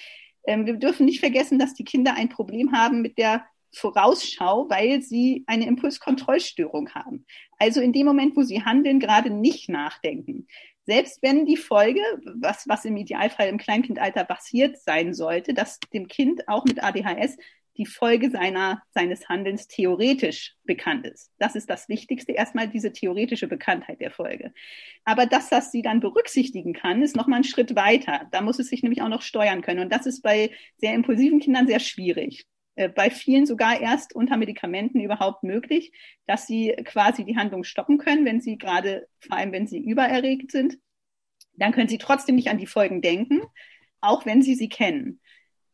Ähm, 0.45 0.65
wir 0.65 0.73
dürfen 0.73 1.05
nicht 1.05 1.19
vergessen, 1.19 1.59
dass 1.59 1.73
die 1.73 1.83
Kinder 1.83 2.15
ein 2.15 2.29
Problem 2.29 2.71
haben 2.73 3.01
mit 3.01 3.17
der 3.17 3.45
Vorausschau, 3.73 4.69
weil 4.69 5.01
sie 5.01 5.43
eine 5.47 5.67
Impulskontrollstörung 5.67 6.89
haben. 6.93 7.25
Also 7.57 7.81
in 7.81 7.93
dem 7.93 8.05
Moment, 8.05 8.35
wo 8.35 8.43
sie 8.43 8.63
handeln, 8.63 8.99
gerade 8.99 9.29
nicht 9.29 9.69
nachdenken. 9.69 10.47
Selbst 10.85 11.21
wenn 11.21 11.45
die 11.45 11.57
Folge, 11.57 12.01
was, 12.39 12.67
was 12.67 12.85
im 12.85 12.97
Idealfall 12.97 13.47
im 13.47 13.57
Kleinkindalter 13.57 14.25
passiert 14.25 14.77
sein 14.81 15.13
sollte, 15.13 15.53
dass 15.53 15.79
dem 15.93 16.07
Kind 16.07 16.47
auch 16.47 16.65
mit 16.65 16.83
ADHS 16.83 17.37
die 17.77 17.85
Folge 17.85 18.29
seiner, 18.29 18.81
seines 18.91 19.29
Handelns 19.29 19.67
theoretisch 19.67 20.55
bekannt 20.65 21.05
ist. 21.05 21.31
Das 21.39 21.55
ist 21.55 21.69
das 21.69 21.87
Wichtigste, 21.87 22.33
erstmal 22.33 22.67
diese 22.67 22.91
theoretische 22.91 23.47
Bekanntheit 23.47 24.01
der 24.01 24.11
Folge. 24.11 24.53
Aber 25.05 25.25
dass 25.25 25.49
das 25.49 25.71
sie 25.71 25.81
dann 25.81 25.99
berücksichtigen 25.99 26.73
kann, 26.73 27.01
ist 27.01 27.15
nochmal 27.15 27.39
ein 27.39 27.43
Schritt 27.45 27.75
weiter. 27.75 28.27
Da 28.31 28.41
muss 28.41 28.59
es 28.59 28.67
sich 28.67 28.83
nämlich 28.83 29.01
auch 29.01 29.09
noch 29.09 29.21
steuern 29.21 29.61
können. 29.61 29.79
Und 29.79 29.91
das 29.91 30.05
ist 30.05 30.21
bei 30.21 30.51
sehr 30.77 30.93
impulsiven 30.93 31.39
Kindern 31.39 31.67
sehr 31.67 31.79
schwierig. 31.79 32.45
Äh, 32.81 32.89
bei 32.89 33.09
vielen 33.09 33.45
sogar 33.45 33.79
erst 33.79 34.15
unter 34.15 34.37
Medikamenten 34.37 34.99
überhaupt 34.99 35.43
möglich, 35.43 35.91
dass 36.25 36.47
sie 36.47 36.75
quasi 36.83 37.23
die 37.25 37.37
Handlung 37.37 37.63
stoppen 37.63 37.97
können, 37.97 38.25
wenn 38.25 38.41
sie 38.41 38.57
gerade, 38.57 39.07
vor 39.19 39.37
allem 39.37 39.51
wenn 39.51 39.67
sie 39.67 39.79
übererregt 39.79 40.51
sind. 40.51 40.79
Dann 41.53 41.73
können 41.73 41.89
sie 41.89 41.99
trotzdem 41.99 42.35
nicht 42.35 42.49
an 42.49 42.57
die 42.57 42.65
Folgen 42.65 43.01
denken, 43.01 43.41
auch 43.99 44.25
wenn 44.25 44.41
sie 44.41 44.55
sie 44.55 44.69
kennen. 44.69 45.19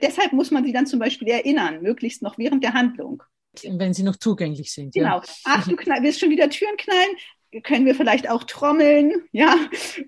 Deshalb 0.01 0.33
muss 0.33 0.51
man 0.51 0.65
sie 0.65 0.73
dann 0.73 0.85
zum 0.85 0.99
Beispiel 0.99 1.29
erinnern, 1.29 1.81
möglichst 1.81 2.21
noch 2.21 2.37
während 2.37 2.63
der 2.63 2.73
Handlung. 2.73 3.23
Wenn 3.63 3.93
sie 3.93 4.03
noch 4.03 4.17
zugänglich 4.17 4.71
sind. 4.71 4.93
Genau. 4.93 5.17
Ja. 5.17 5.23
Ach, 5.45 5.67
du 5.67 5.75
knall, 5.75 6.03
willst 6.03 6.19
schon 6.19 6.29
wieder 6.29 6.49
Türen 6.49 6.77
knallen? 6.77 7.15
Können 7.63 7.85
wir 7.85 7.95
vielleicht 7.95 8.29
auch 8.29 8.43
trommeln, 8.43 9.13
ja, 9.31 9.55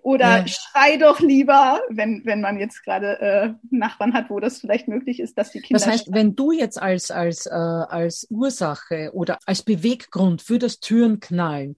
oder 0.02 0.40
ja. 0.40 0.48
schrei 0.48 0.98
doch 0.98 1.20
lieber, 1.20 1.82
wenn, 1.90 2.22
wenn 2.26 2.42
man 2.42 2.60
jetzt 2.60 2.84
gerade 2.84 3.20
äh, 3.20 3.54
Nachbarn 3.70 4.14
hat, 4.14 4.30
wo 4.30 4.40
das 4.40 4.60
vielleicht 4.60 4.88
möglich 4.88 5.20
ist, 5.20 5.38
dass 5.38 5.52
die 5.52 5.62
Kinder. 5.62 5.80
Das 5.80 5.88
heißt, 5.88 6.06
schreien. 6.06 6.16
wenn 6.16 6.36
du 6.36 6.52
jetzt 6.52 6.82
als, 6.82 7.12
als, 7.12 7.46
äh, 7.46 7.52
als 7.52 8.28
Ursache 8.30 9.12
oder 9.14 9.38
als 9.46 9.64
Beweggrund 9.64 10.42
für 10.42 10.60
das 10.60 10.80
Türenknallen 10.80 11.78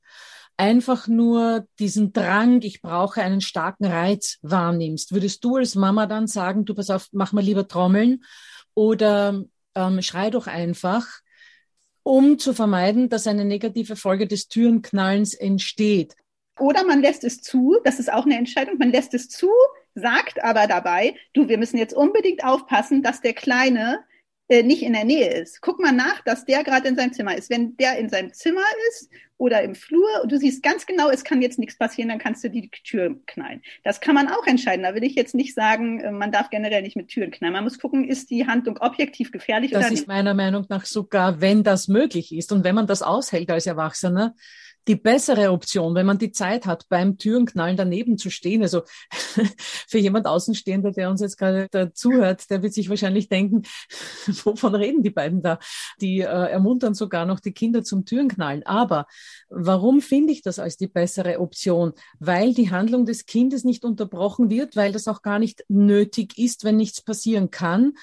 einfach 0.57 1.07
nur 1.07 1.65
diesen 1.79 2.13
Drang, 2.13 2.61
ich 2.61 2.81
brauche 2.81 3.21
einen 3.21 3.41
starken 3.41 3.85
Reiz 3.85 4.37
wahrnimmst, 4.41 5.13
würdest 5.13 5.43
du 5.43 5.55
als 5.55 5.75
Mama 5.75 6.05
dann 6.05 6.27
sagen, 6.27 6.65
du 6.65 6.75
pass 6.75 6.89
auf, 6.89 7.07
mach 7.11 7.33
mal 7.33 7.43
lieber 7.43 7.67
Trommeln 7.67 8.23
oder 8.73 9.43
ähm, 9.73 10.01
schrei 10.01 10.29
doch 10.29 10.47
einfach, 10.47 11.07
um 12.03 12.39
zu 12.39 12.53
vermeiden, 12.53 13.09
dass 13.09 13.27
eine 13.27 13.45
negative 13.45 13.95
Folge 13.95 14.27
des 14.27 14.47
Türenknallens 14.47 15.33
entsteht. 15.33 16.15
Oder 16.59 16.83
man 16.83 17.01
lässt 17.01 17.23
es 17.23 17.41
zu, 17.41 17.77
das 17.83 17.99
ist 17.99 18.11
auch 18.11 18.25
eine 18.25 18.37
Entscheidung, 18.37 18.77
man 18.77 18.91
lässt 18.91 19.13
es 19.13 19.29
zu, 19.29 19.49
sagt 19.95 20.43
aber 20.43 20.67
dabei, 20.67 21.15
du, 21.33 21.47
wir 21.47 21.57
müssen 21.57 21.77
jetzt 21.77 21.93
unbedingt 21.93 22.43
aufpassen, 22.43 23.01
dass 23.03 23.21
der 23.21 23.33
Kleine 23.33 24.03
äh, 24.47 24.63
nicht 24.63 24.83
in 24.83 24.93
der 24.93 25.05
Nähe 25.05 25.33
ist. 25.33 25.61
Guck 25.61 25.79
mal 25.79 25.91
nach, 25.91 26.21
dass 26.23 26.45
der 26.45 26.63
gerade 26.63 26.87
in 26.87 26.95
seinem 26.95 27.13
Zimmer 27.13 27.37
ist. 27.37 27.49
Wenn 27.49 27.77
der 27.77 27.97
in 27.97 28.09
seinem 28.09 28.33
Zimmer 28.33 28.65
ist 28.89 29.09
oder 29.41 29.63
im 29.63 29.73
Flur 29.73 30.07
und 30.21 30.31
du 30.31 30.37
siehst 30.37 30.61
ganz 30.61 30.85
genau, 30.85 31.09
es 31.09 31.23
kann 31.23 31.41
jetzt 31.41 31.57
nichts 31.57 31.75
passieren, 31.75 32.09
dann 32.09 32.19
kannst 32.19 32.43
du 32.43 32.49
die 32.51 32.69
Tür 32.69 33.15
knallen. 33.25 33.63
Das 33.83 33.99
kann 33.99 34.13
man 34.13 34.27
auch 34.27 34.45
entscheiden. 34.45 34.83
Da 34.83 34.93
will 34.93 35.03
ich 35.03 35.15
jetzt 35.15 35.33
nicht 35.33 35.55
sagen, 35.55 35.99
äh, 35.99 36.11
man 36.11 36.31
darf 36.31 36.51
generell 36.51 36.83
nicht 36.83 36.95
mit 36.95 37.07
Türen 37.07 37.31
knallen. 37.31 37.53
Man 37.53 37.63
muss 37.63 37.79
gucken, 37.79 38.07
ist 38.07 38.29
die 38.29 38.45
Handlung 38.45 38.77
objektiv 38.77 39.31
gefährlich 39.31 39.71
das 39.71 39.79
oder 39.79 39.89
nicht. 39.89 39.93
Das 39.93 40.01
ist 40.01 40.07
meiner 40.07 40.35
Meinung 40.35 40.67
nach 40.69 40.85
sogar, 40.85 41.41
wenn 41.41 41.63
das 41.63 41.87
möglich 41.87 42.31
ist 42.35 42.51
und 42.51 42.63
wenn 42.63 42.75
man 42.75 42.85
das 42.85 43.01
aushält 43.01 43.49
als 43.49 43.65
Erwachsener, 43.65 44.35
die 44.87 44.95
bessere 44.95 45.51
Option, 45.51 45.95
wenn 45.95 46.05
man 46.05 46.17
die 46.17 46.31
Zeit 46.31 46.65
hat, 46.65 46.87
beim 46.89 47.17
Türenknallen 47.17 47.77
daneben 47.77 48.17
zu 48.17 48.29
stehen. 48.29 48.61
Also 48.61 48.81
für 49.87 49.99
jemand 49.99 50.25
Außenstehender, 50.25 50.91
der 50.91 51.09
uns 51.09 51.21
jetzt 51.21 51.37
gerade 51.37 51.91
zuhört, 51.93 52.49
der 52.49 52.63
wird 52.63 52.73
sich 52.73 52.89
wahrscheinlich 52.89 53.29
denken, 53.29 53.63
wovon 54.43 54.75
reden 54.75 55.03
die 55.03 55.11
beiden 55.11 55.41
da? 55.41 55.59
Die 56.01 56.21
äh, 56.21 56.25
ermuntern 56.25 56.93
sogar 56.93 57.25
noch 57.25 57.39
die 57.39 57.53
Kinder 57.53 57.83
zum 57.83 58.05
Türenknallen. 58.05 58.65
Aber 58.65 59.05
warum 59.49 60.01
finde 60.01 60.33
ich 60.33 60.41
das 60.41 60.59
als 60.59 60.77
die 60.77 60.87
bessere 60.87 61.39
Option? 61.39 61.93
Weil 62.19 62.53
die 62.53 62.71
Handlung 62.71 63.05
des 63.05 63.25
Kindes 63.25 63.63
nicht 63.63 63.85
unterbrochen 63.85 64.49
wird, 64.49 64.75
weil 64.75 64.91
das 64.91 65.07
auch 65.07 65.21
gar 65.21 65.39
nicht 65.39 65.63
nötig 65.67 66.37
ist, 66.37 66.63
wenn 66.63 66.77
nichts 66.77 67.01
passieren 67.01 67.51
kann 67.51 67.93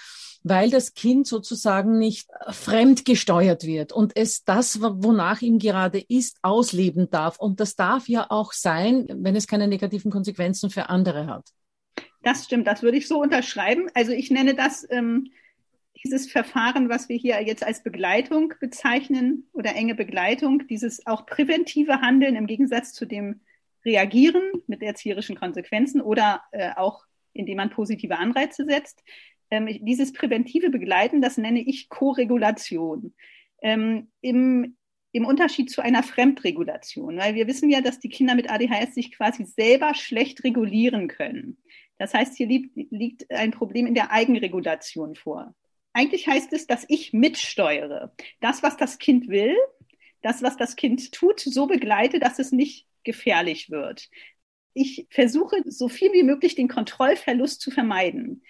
weil 0.48 0.70
das 0.70 0.94
Kind 0.94 1.26
sozusagen 1.26 1.98
nicht 1.98 2.28
fremdgesteuert 2.50 3.64
wird 3.64 3.92
und 3.92 4.16
es 4.16 4.44
das, 4.44 4.80
wonach 4.80 5.42
ihm 5.42 5.58
gerade 5.58 5.98
ist, 6.08 6.38
ausleben 6.42 7.10
darf. 7.10 7.38
Und 7.38 7.60
das 7.60 7.76
darf 7.76 8.08
ja 8.08 8.26
auch 8.30 8.52
sein, 8.52 9.06
wenn 9.08 9.36
es 9.36 9.46
keine 9.46 9.68
negativen 9.68 10.10
Konsequenzen 10.10 10.70
für 10.70 10.88
andere 10.88 11.26
hat. 11.26 11.48
Das 12.22 12.44
stimmt, 12.44 12.66
das 12.66 12.82
würde 12.82 12.98
ich 12.98 13.08
so 13.08 13.20
unterschreiben. 13.20 13.88
Also 13.94 14.12
ich 14.12 14.30
nenne 14.30 14.54
das 14.54 14.86
ähm, 14.90 15.30
dieses 16.04 16.30
Verfahren, 16.30 16.88
was 16.88 17.08
wir 17.08 17.16
hier 17.16 17.42
jetzt 17.42 17.64
als 17.64 17.82
Begleitung 17.82 18.54
bezeichnen 18.60 19.48
oder 19.52 19.74
enge 19.74 19.94
Begleitung, 19.94 20.66
dieses 20.68 21.06
auch 21.06 21.26
präventive 21.26 22.00
Handeln 22.00 22.36
im 22.36 22.46
Gegensatz 22.46 22.92
zu 22.92 23.06
dem 23.06 23.40
Reagieren 23.84 24.42
mit 24.66 24.82
erzieherischen 24.82 25.36
Konsequenzen 25.36 26.00
oder 26.00 26.42
äh, 26.52 26.70
auch 26.76 27.04
indem 27.38 27.56
man 27.56 27.70
positive 27.70 28.18
Anreize 28.18 28.64
setzt. 28.64 29.02
Ähm, 29.50 29.66
dieses 29.84 30.12
präventive 30.12 30.70
Begleiten, 30.70 31.20
das 31.22 31.38
nenne 31.38 31.60
ich 31.60 31.88
Koregulation. 31.88 33.14
Ähm, 33.62 34.10
im, 34.20 34.76
Im 35.12 35.24
Unterschied 35.24 35.70
zu 35.70 35.80
einer 35.80 36.02
Fremdregulation, 36.02 37.16
weil 37.16 37.34
wir 37.34 37.46
wissen 37.46 37.70
ja, 37.70 37.80
dass 37.80 37.98
die 37.98 38.10
Kinder 38.10 38.34
mit 38.34 38.50
ADHS 38.50 38.94
sich 38.94 39.12
quasi 39.12 39.44
selber 39.44 39.94
schlecht 39.94 40.44
regulieren 40.44 41.08
können. 41.08 41.58
Das 41.98 42.14
heißt, 42.14 42.36
hier 42.36 42.46
liegt, 42.46 42.76
liegt 42.92 43.30
ein 43.30 43.50
Problem 43.50 43.86
in 43.86 43.94
der 43.94 44.12
Eigenregulation 44.12 45.16
vor. 45.16 45.54
Eigentlich 45.92 46.28
heißt 46.28 46.52
es, 46.52 46.66
dass 46.66 46.84
ich 46.88 47.12
mitsteuere. 47.12 48.14
Das, 48.40 48.62
was 48.62 48.76
das 48.76 48.98
Kind 48.98 49.28
will, 49.28 49.56
das, 50.22 50.42
was 50.42 50.56
das 50.56 50.76
Kind 50.76 51.12
tut, 51.12 51.40
so 51.40 51.66
begleite, 51.66 52.20
dass 52.20 52.38
es 52.38 52.52
nicht 52.52 52.86
gefährlich 53.02 53.70
wird. 53.70 54.08
Ich 54.74 55.06
versuche 55.10 55.56
so 55.66 55.88
viel 55.88 56.12
wie 56.12 56.22
möglich 56.22 56.54
den 56.54 56.68
Kontrollverlust 56.68 57.60
zu 57.60 57.70
vermeiden. 57.70 58.42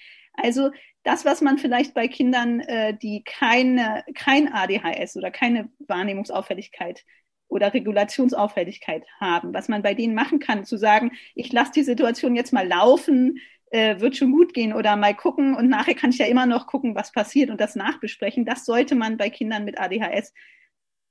Also 0.42 0.70
das, 1.03 1.24
was 1.24 1.40
man 1.40 1.59
vielleicht 1.59 1.94
bei 1.94 2.09
Kindern, 2.09 2.61
äh, 2.61 2.96
die 2.96 3.22
keine, 3.24 4.05
kein 4.14 4.53
ADHS 4.53 5.16
oder 5.16 5.31
keine 5.31 5.70
Wahrnehmungsauffälligkeit 5.87 7.05
oder 7.48 7.72
Regulationsauffälligkeit 7.72 9.05
haben, 9.20 9.55
was 9.55 9.68
man 9.68 9.83
bei 9.83 9.94
denen 9.94 10.14
machen 10.14 10.38
kann, 10.38 10.64
zu 10.64 10.77
sagen, 10.77 11.12
ich 11.35 11.53
lasse 11.53 11.72
die 11.72 11.83
Situation 11.83 12.37
jetzt 12.37 12.53
mal 12.53 12.66
laufen, 12.66 13.38
äh, 13.70 14.01
wird 14.01 14.16
schon 14.16 14.33
gut 14.33 14.55
gehen 14.55 14.72
oder 14.72 14.96
mal 14.96 15.14
gucken 15.14 15.55
und 15.55 15.68
nachher 15.68 15.94
kann 15.94 16.11
ich 16.11 16.18
ja 16.18 16.27
immer 16.27 16.46
noch 16.46 16.66
gucken, 16.66 16.94
was 16.94 17.12
passiert 17.12 17.51
und 17.51 17.61
das 17.61 17.74
nachbesprechen. 17.74 18.44
Das 18.44 18.64
sollte 18.64 18.94
man 18.94 19.16
bei 19.16 19.31
Kindern 19.31 19.64
mit 19.64 19.79
ADHS 19.79 20.33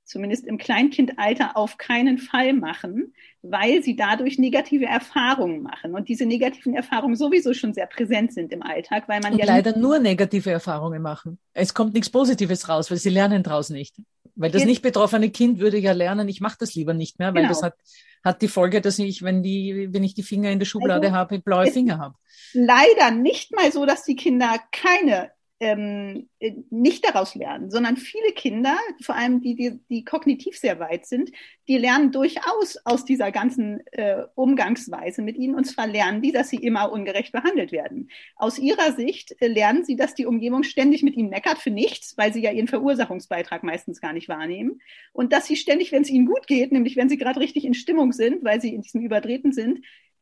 zumindest 0.08 0.46
im 0.46 0.56
Kleinkindalter 0.56 1.56
auf 1.56 1.76
keinen 1.76 2.18
Fall 2.18 2.54
machen, 2.54 3.14
weil 3.42 3.82
sie 3.82 3.94
dadurch 3.94 4.38
negative 4.38 4.86
Erfahrungen 4.86 5.62
machen 5.62 5.94
und 5.94 6.08
diese 6.08 6.24
negativen 6.24 6.74
Erfahrungen 6.74 7.14
sowieso 7.14 7.52
schon 7.52 7.74
sehr 7.74 7.86
präsent 7.86 8.32
sind 8.32 8.52
im 8.52 8.62
Alltag, 8.62 9.04
weil 9.06 9.20
man 9.20 9.34
und 9.34 9.38
ja 9.38 9.44
leider 9.44 9.76
nur 9.76 9.98
negative 9.98 10.50
Erfahrungen 10.50 11.02
machen. 11.02 11.38
Es 11.52 11.74
kommt 11.74 11.92
nichts 11.94 12.08
Positives 12.10 12.68
raus, 12.68 12.90
weil 12.90 12.98
sie 12.98 13.10
lernen 13.10 13.42
daraus 13.42 13.68
nicht. 13.70 13.96
Weil 14.34 14.52
das 14.52 14.64
nicht 14.64 14.82
betroffene 14.82 15.30
Kind 15.30 15.58
würde 15.58 15.78
ja 15.78 15.92
lernen, 15.92 16.28
ich 16.28 16.40
mache 16.40 16.58
das 16.60 16.74
lieber 16.74 16.94
nicht 16.94 17.18
mehr, 17.18 17.34
weil 17.34 17.42
genau. 17.42 17.48
das 17.48 17.62
hat, 17.62 17.74
hat 18.22 18.40
die 18.40 18.46
Folge, 18.46 18.80
dass 18.80 18.98
ich, 19.00 19.22
wenn 19.22 19.42
die, 19.42 19.88
wenn 19.90 20.04
ich 20.04 20.14
die 20.14 20.22
Finger 20.22 20.50
in 20.52 20.60
der 20.60 20.66
Schublade 20.66 21.08
also, 21.08 21.16
habe, 21.16 21.38
blaue 21.40 21.66
Finger 21.72 21.98
habe. 21.98 22.14
Leider 22.52 23.10
nicht 23.10 23.52
mal 23.54 23.72
so, 23.72 23.84
dass 23.84 24.04
die 24.04 24.14
Kinder 24.14 24.60
keine 24.70 25.32
ähm, 25.60 26.28
äh, 26.38 26.52
nicht 26.70 27.04
daraus 27.04 27.34
lernen, 27.34 27.70
sondern 27.70 27.96
viele 27.96 28.32
Kinder, 28.32 28.76
vor 29.02 29.16
allem 29.16 29.40
die, 29.40 29.54
die, 29.54 29.80
die 29.88 30.04
kognitiv 30.04 30.56
sehr 30.56 30.78
weit 30.78 31.06
sind, 31.06 31.30
die 31.66 31.78
lernen 31.78 32.12
durchaus 32.12 32.78
aus 32.84 33.04
dieser 33.04 33.32
ganzen 33.32 33.80
äh, 33.92 34.24
Umgangsweise 34.34 35.20
mit 35.22 35.36
ihnen. 35.36 35.54
Und 35.54 35.64
zwar 35.64 35.86
lernen 35.86 36.22
die, 36.22 36.32
dass 36.32 36.48
sie 36.48 36.56
immer 36.56 36.92
ungerecht 36.92 37.32
behandelt 37.32 37.72
werden. 37.72 38.08
Aus 38.36 38.58
ihrer 38.58 38.92
Sicht 38.92 39.34
äh, 39.40 39.48
lernen 39.48 39.84
sie, 39.84 39.96
dass 39.96 40.14
die 40.14 40.26
Umgebung 40.26 40.62
ständig 40.62 41.02
mit 41.02 41.16
ihnen 41.16 41.30
meckert 41.30 41.58
für 41.58 41.70
nichts, 41.70 42.16
weil 42.16 42.32
sie 42.32 42.42
ja 42.42 42.52
ihren 42.52 42.68
Verursachungsbeitrag 42.68 43.64
meistens 43.64 44.00
gar 44.00 44.12
nicht 44.12 44.28
wahrnehmen. 44.28 44.80
Und 45.12 45.32
dass 45.32 45.46
sie 45.46 45.56
ständig, 45.56 45.90
wenn 45.90 46.02
es 46.02 46.10
ihnen 46.10 46.26
gut 46.26 46.46
geht, 46.46 46.70
nämlich 46.70 46.96
wenn 46.96 47.08
sie 47.08 47.18
gerade 47.18 47.40
richtig 47.40 47.64
in 47.64 47.74
Stimmung 47.74 48.12
sind, 48.12 48.44
weil 48.44 48.60
sie 48.60 48.74
in 48.74 48.82
diesem 48.82 49.02
Überdrehten 49.02 49.52
sind, 49.52 49.80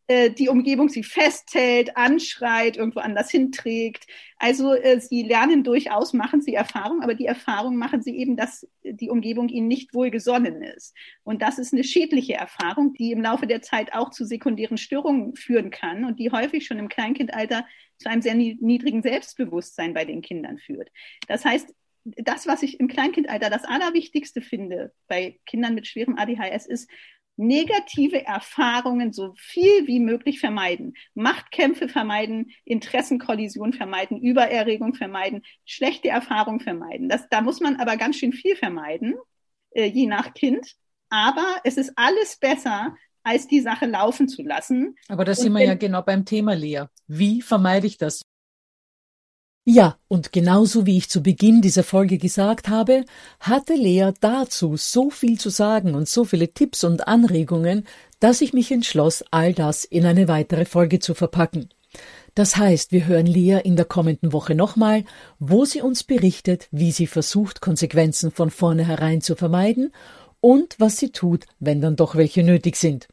äh, 0.08 0.30
die 0.30 0.48
Umgebung 0.48 0.88
sie 0.88 1.02
festhält, 1.02 1.96
anschreit, 1.96 2.76
irgendwo 2.76 3.00
anders 3.00 3.30
hinträgt. 3.30 4.06
Also 4.38 4.72
äh, 4.74 5.00
sie 5.00 5.22
lernen 5.22 5.64
durchaus, 5.64 6.12
machen 6.12 6.42
sie 6.42 6.54
Erfahrung, 6.54 7.02
aber 7.02 7.14
die 7.14 7.26
Erfahrung 7.26 7.76
machen 7.76 8.02
sie 8.02 8.16
eben, 8.16 8.36
dass 8.36 8.68
die 8.84 9.10
Umgebung 9.10 9.48
ihnen 9.48 9.66
nicht 9.66 9.94
wohlgesonnen 9.94 10.62
ist. 10.62 10.94
Und 11.24 11.42
das 11.42 11.58
ist 11.58 11.72
eine 11.72 11.82
schädliche 11.82 12.34
Erfahrung, 12.34 12.92
die 12.94 13.10
im 13.10 13.20
Laufe 13.20 13.48
der 13.48 13.62
Zeit 13.62 13.94
auch 13.94 14.10
zu 14.10 14.24
sekundären 14.24 14.76
Störungen 14.76 15.34
führen 15.34 15.70
kann 15.70 16.04
und 16.04 16.20
die 16.20 16.30
häufig 16.30 16.66
schon 16.66 16.78
im 16.78 16.88
Kleinkindalter 16.88 17.66
zu 17.98 18.08
einem 18.08 18.22
sehr 18.22 18.34
niedrigen 18.34 19.02
Selbstbewusstsein 19.02 19.92
bei 19.92 20.04
den 20.04 20.22
Kindern 20.22 20.58
führt. 20.58 20.90
Das 21.26 21.44
heißt, 21.44 21.74
das, 22.04 22.46
was 22.46 22.62
ich 22.62 22.78
im 22.78 22.86
Kleinkindalter 22.86 23.50
das 23.50 23.64
Allerwichtigste 23.64 24.40
finde 24.40 24.92
bei 25.08 25.40
Kindern 25.46 25.74
mit 25.74 25.88
schwerem 25.88 26.16
ADHS, 26.16 26.66
ist, 26.66 26.88
negative 27.36 28.24
Erfahrungen 28.24 29.12
so 29.12 29.34
viel 29.36 29.86
wie 29.86 30.00
möglich 30.00 30.40
vermeiden. 30.40 30.94
Machtkämpfe 31.14 31.88
vermeiden, 31.88 32.50
Interessenkollision 32.64 33.72
vermeiden, 33.72 34.20
Übererregung 34.20 34.94
vermeiden, 34.94 35.42
schlechte 35.64 36.08
Erfahrungen 36.08 36.60
vermeiden. 36.60 37.08
Das, 37.08 37.28
da 37.28 37.40
muss 37.40 37.60
man 37.60 37.76
aber 37.76 37.96
ganz 37.96 38.16
schön 38.16 38.32
viel 38.32 38.56
vermeiden, 38.56 39.14
äh, 39.70 39.86
je 39.86 40.06
nach 40.06 40.34
Kind. 40.34 40.74
Aber 41.08 41.56
es 41.64 41.76
ist 41.76 41.92
alles 41.96 42.36
besser, 42.38 42.96
als 43.22 43.48
die 43.48 43.60
Sache 43.60 43.86
laufen 43.86 44.28
zu 44.28 44.42
lassen. 44.42 44.94
Aber 45.08 45.24
da 45.24 45.34
sind 45.34 45.52
wir 45.52 45.64
ja 45.64 45.74
genau 45.74 46.02
beim 46.02 46.24
Thema, 46.24 46.54
Lea. 46.54 46.84
Wie 47.08 47.42
vermeide 47.42 47.86
ich 47.86 47.98
das? 47.98 48.22
Ja, 49.68 49.96
und 50.06 50.30
genauso 50.30 50.86
wie 50.86 50.96
ich 50.96 51.08
zu 51.08 51.24
Beginn 51.24 51.60
dieser 51.60 51.82
Folge 51.82 52.18
gesagt 52.18 52.68
habe, 52.68 53.04
hatte 53.40 53.74
Lea 53.74 54.12
dazu 54.20 54.76
so 54.76 55.10
viel 55.10 55.40
zu 55.40 55.50
sagen 55.50 55.96
und 55.96 56.08
so 56.08 56.24
viele 56.24 56.54
Tipps 56.54 56.84
und 56.84 57.08
Anregungen, 57.08 57.84
dass 58.20 58.42
ich 58.42 58.52
mich 58.52 58.70
entschloss, 58.70 59.24
all 59.32 59.54
das 59.54 59.82
in 59.82 60.06
eine 60.06 60.28
weitere 60.28 60.66
Folge 60.66 61.00
zu 61.00 61.14
verpacken. 61.14 61.68
Das 62.36 62.56
heißt, 62.56 62.92
wir 62.92 63.06
hören 63.06 63.26
Lea 63.26 63.58
in 63.64 63.74
der 63.74 63.86
kommenden 63.86 64.32
Woche 64.32 64.54
nochmal, 64.54 65.04
wo 65.40 65.64
sie 65.64 65.82
uns 65.82 66.04
berichtet, 66.04 66.68
wie 66.70 66.92
sie 66.92 67.08
versucht, 67.08 67.60
Konsequenzen 67.60 68.30
von 68.30 68.50
vornherein 68.50 69.20
zu 69.20 69.34
vermeiden 69.34 69.90
und 70.40 70.76
was 70.78 70.96
sie 70.98 71.10
tut, 71.10 71.44
wenn 71.58 71.80
dann 71.80 71.96
doch 71.96 72.14
welche 72.14 72.44
nötig 72.44 72.76
sind. 72.76 73.08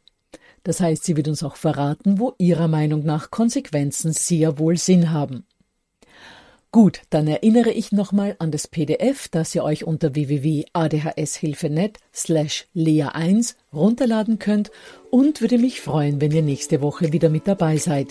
Das 0.62 0.82
heißt, 0.82 1.04
sie 1.04 1.18
wird 1.18 1.28
uns 1.28 1.42
auch 1.42 1.56
verraten, 1.56 2.20
wo 2.20 2.36
ihrer 2.38 2.68
Meinung 2.68 3.04
nach 3.04 3.32
Konsequenzen 3.32 4.14
sehr 4.14 4.60
wohl 4.60 4.78
Sinn 4.78 5.10
haben. 5.10 5.48
Gut, 6.74 7.02
dann 7.12 7.28
erinnere 7.28 7.70
ich 7.70 7.92
nochmal 7.92 8.36
an 8.40 8.50
das 8.50 8.68
PDF, 8.68 9.28
das 9.28 9.54
ihr 9.54 9.64
euch 9.64 9.84
unter 9.84 10.16
www.adhshilfe.net 10.16 12.00
slash 12.12 12.66
lea1 12.76 13.54
runterladen 13.72 14.40
könnt 14.40 14.72
und 15.12 15.40
würde 15.40 15.60
mich 15.60 15.82
freuen, 15.82 16.20
wenn 16.20 16.32
ihr 16.32 16.42
nächste 16.42 16.82
Woche 16.82 17.14
wieder 17.14 17.30
mit 17.30 17.48
dabei 17.48 17.78
seid. 17.78 18.08